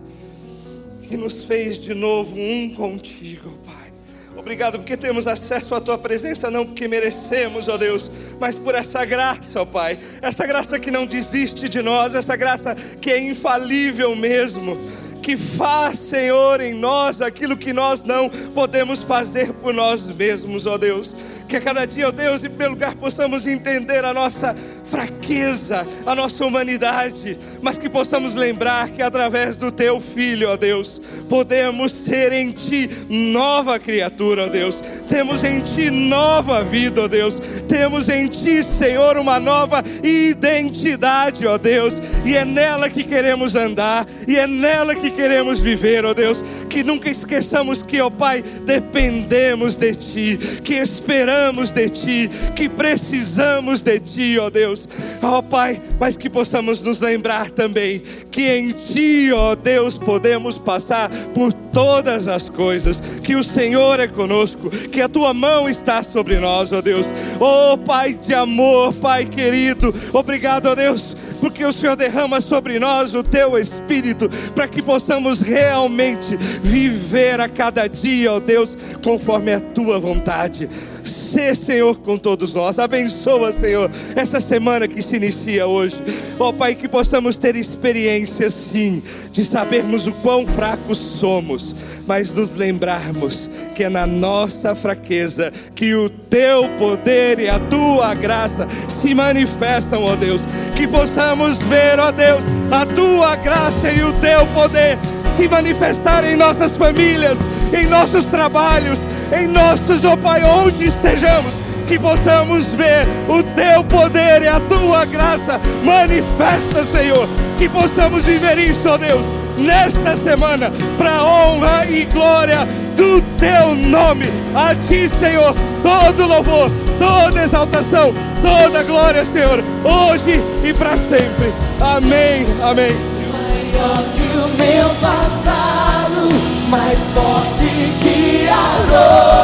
e 1.10 1.16
nos 1.16 1.46
fez 1.46 1.80
de 1.80 1.94
novo 1.94 2.36
um 2.36 2.76
contigo, 2.76 3.52
Pai. 3.66 3.94
Obrigado 4.36 4.78
porque 4.78 4.98
temos 4.98 5.30
acesso 5.30 5.74
à 5.76 5.80
tua 5.80 5.98
presença, 5.98 6.52
não 6.52 6.66
porque 6.66 6.90
merecemos, 6.90 7.70
ó 7.70 7.78
Deus, 7.78 8.12
mas 8.38 8.58
por 8.58 8.76
essa 8.76 9.06
graça, 9.06 9.62
ó 9.62 9.66
Pai. 9.66 9.98
Essa 10.22 10.46
graça 10.46 10.78
que 10.78 10.92
não 10.92 11.06
desiste 11.06 11.70
de 11.70 11.82
nós, 11.82 12.14
essa 12.14 12.36
graça 12.36 12.76
que 12.76 13.10
é 13.10 13.18
infalível 13.18 14.14
mesmo. 14.14 14.78
Que 15.26 15.36
faz, 15.36 15.98
Senhor, 15.98 16.62
em 16.62 16.76
nós 16.76 17.20
aquilo 17.20 17.58
que 17.58 17.74
nós 17.74 18.04
não 18.04 18.30
podemos 18.30 19.02
fazer 19.02 19.52
por 19.54 19.74
nós 19.74 20.08
mesmos, 20.08 20.68
ó 20.68 20.78
Deus. 20.78 21.16
Que 21.48 21.56
a 21.56 21.62
cada 21.62 21.84
dia, 21.88 22.10
ó 22.10 22.12
Deus, 22.12 22.44
e 22.44 22.50
pelo 22.50 22.74
lugar 22.74 22.94
possamos 22.94 23.48
entender 23.48 24.06
a 24.06 24.14
nossa 24.14 24.56
fraqueza, 24.86 25.86
a 26.06 26.16
nossa 26.16 26.46
humanidade, 26.46 27.38
mas 27.62 27.78
que 27.78 27.90
possamos 27.90 28.36
lembrar 28.36 28.90
que 28.90 29.02
através 29.02 29.56
do 29.56 29.72
teu 29.72 30.00
filho, 30.00 30.50
ó 30.50 30.58
Deus, 30.58 31.02
podemos 31.28 31.92
ser 31.92 32.32
em 32.34 32.52
ti 32.52 32.90
nova 33.10 33.80
criatura, 33.80 34.46
ó 34.46 34.48
Deus. 34.48 34.84
Temos 35.10 35.44
em 35.44 35.62
ti 35.62 35.90
nova 35.90 36.64
vida, 36.64 37.04
ó 37.04 37.08
Deus. 37.08 37.40
Temos 37.68 38.10
em 38.10 38.28
ti, 38.28 38.64
Senhor, 38.64 39.18
uma 39.18 39.40
nova 39.40 39.84
identidade, 40.04 41.48
ó 41.48 41.58
Deus, 41.58 42.02
e 42.24 42.36
é 42.36 42.46
nela 42.46 42.90
que 42.90 43.04
queremos 43.04 43.56
andar, 43.56 44.08
e 44.28 44.38
é 44.38 44.46
nela 44.48 44.96
que 44.96 45.10
queremos 45.12 45.60
viver, 45.60 46.06
ó 46.06 46.14
Deus. 46.14 46.44
Que 46.70 46.84
nunca 46.84 47.10
esqueçamos 47.10 47.82
que, 47.82 48.02
ó 48.02 48.10
Pai, 48.10 48.44
dependemos 48.66 49.76
de 49.76 49.96
ti, 49.96 50.40
que 50.64 50.76
esperamos 50.76 51.72
de 51.72 51.90
ti, 51.90 52.30
que 52.56 52.70
precisamos 52.70 53.82
de 53.82 54.00
ti, 54.00 54.38
ó 54.38 54.50
Deus. 54.50 54.75
Ó 55.22 55.42
Pai, 55.42 55.82
mas 56.00 56.18
que 56.18 56.30
possamos 56.30 56.82
nos 56.82 57.02
lembrar 57.02 57.50
também 57.50 58.02
que 58.32 58.42
em 58.42 58.72
ti, 58.72 59.32
ó 59.34 59.56
Deus, 59.56 59.98
podemos 59.98 60.58
passar 60.58 61.10
por 61.34 61.54
todas 61.76 62.30
as 62.30 62.48
coisas, 62.48 63.02
que 63.22 63.36
o 63.36 63.44
Senhor 63.44 64.00
é 64.00 64.08
conosco, 64.08 64.70
que 64.70 65.02
a 65.02 65.10
tua 65.10 65.34
mão 65.34 65.68
está 65.68 66.02
sobre 66.02 66.40
nós, 66.40 66.72
ó 66.72 66.82
Deus. 66.82 67.14
Ó 67.38 67.76
Pai 67.76 68.14
de 68.14 68.34
amor, 68.34 68.94
Pai 68.94 69.26
querido, 69.26 69.94
obrigado, 70.14 70.68
ó 70.68 70.74
Deus, 70.74 71.18
porque 71.42 71.66
o 71.66 71.74
Senhor 71.74 71.98
derrama 71.98 72.40
sobre 72.40 72.80
nós 72.80 73.14
o 73.14 73.22
teu 73.22 73.58
espírito, 73.58 74.30
para 74.56 74.70
que 74.70 74.82
possamos 74.82 75.42
realmente 75.42 76.38
viver 76.64 77.42
a 77.42 77.50
cada 77.50 77.88
dia, 77.88 78.32
ó 78.32 78.40
Deus, 78.40 78.78
conforme 79.04 79.52
a 79.52 79.60
tua 79.60 80.00
vontade. 80.00 80.70
Sê, 81.06 81.54
Senhor, 81.54 82.00
com 82.00 82.18
todos 82.18 82.52
nós. 82.54 82.80
Abençoa, 82.80 83.52
Senhor, 83.52 83.92
essa 84.16 84.40
semana 84.40 84.88
que 84.88 85.04
se 85.04 85.18
inicia 85.18 85.68
hoje. 85.68 85.98
Ó 86.40 86.52
Pai, 86.52 86.74
que 86.74 86.88
possamos 86.90 87.38
ter 87.38 87.56
experiência, 87.56 88.50
sim, 88.50 89.04
de 89.32 89.46
sabermos 89.46 90.08
o 90.08 90.12
quão 90.14 90.48
fracos 90.48 90.98
somos, 90.98 91.65
mas 92.06 92.34
nos 92.34 92.54
lembrarmos 92.54 93.50
que 93.74 93.84
é 93.84 93.90
na 93.90 94.06
nossa 94.06 94.76
fraqueza 94.76 95.52
que 95.74 95.96
o 95.96 96.10
teu 96.10 96.68
poder 96.78 97.40
e 97.40 97.48
a 97.48 97.60
tua 97.60 98.14
graça 98.14 98.68
se 98.88 99.14
manifestam, 99.16 100.04
ó 100.04 100.16
Deus. 100.16 100.42
Que 100.76 100.88
possamos 100.88 101.62
ver, 101.64 102.00
ó 102.00 102.12
Deus, 102.12 102.44
a 102.72 102.86
tua 102.86 103.36
graça 103.36 103.90
e 103.90 104.04
o 104.04 104.14
teu 104.14 104.46
poder 104.48 104.98
se 105.30 105.48
manifestar 105.48 106.24
em 106.24 106.36
nossas 106.36 106.78
famílias, 106.78 107.38
em 107.74 107.88
nossos 107.88 108.26
trabalhos, 108.26 109.00
em 109.38 109.48
nossos, 109.48 110.06
ó 110.06 110.16
Pai, 110.16 110.44
onde 110.44 110.86
estejamos, 110.86 111.54
que 111.88 112.00
possamos 112.00 112.68
ver 112.68 113.06
o 113.28 113.44
teu 113.56 113.84
poder 113.84 114.42
e 114.42 114.48
a 114.48 114.60
tua 114.60 115.06
graça 115.06 115.60
manifesta, 115.84 116.84
Senhor, 116.84 117.28
que 117.58 117.70
possamos 117.70 118.24
viver 118.24 118.58
isso, 118.58 118.90
ó 118.90 118.98
Deus, 118.98 119.26
nesta 119.58 120.16
semana, 120.16 120.72
para 120.98 121.24
honra 121.24 121.86
e 121.86 122.06
glória 122.06 122.68
do 122.96 123.22
teu 123.38 123.76
nome. 123.76 124.26
A 124.54 124.74
ti, 124.76 125.08
Senhor, 125.08 125.56
todo 125.84 126.28
louvor, 126.28 126.72
toda 126.98 127.44
exaltação, 127.44 128.14
toda 128.42 128.84
glória, 128.84 129.26
Senhor, 129.26 129.64
hoje 129.84 130.40
e 130.64 130.74
para 130.74 130.98
sempre. 130.98 131.52
Amém. 131.80 132.46
Amém. 132.64 132.92
Maior 133.32 134.04
que 134.16 134.38
o 134.38 134.48
meu 134.58 134.90
passado, 135.02 136.30
mais 136.70 137.00
forte 137.14 137.68
que 138.02 138.48
a 138.48 138.78
dor, 138.90 139.35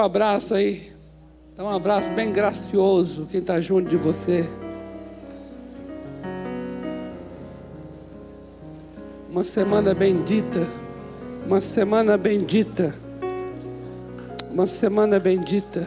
um 0.00 0.04
abraço 0.04 0.54
aí. 0.54 0.90
Dá 1.54 1.62
um 1.62 1.68
abraço 1.68 2.10
bem 2.12 2.32
gracioso 2.32 3.28
quem 3.30 3.40
está 3.40 3.60
junto 3.60 3.90
de 3.90 3.96
você. 3.96 4.48
Uma 9.28 9.44
semana 9.44 9.92
bendita. 9.92 10.66
Uma 11.44 11.60
semana 11.60 12.16
bendita. 12.16 12.94
Uma 14.50 14.66
semana 14.66 15.20
bendita. 15.20 15.86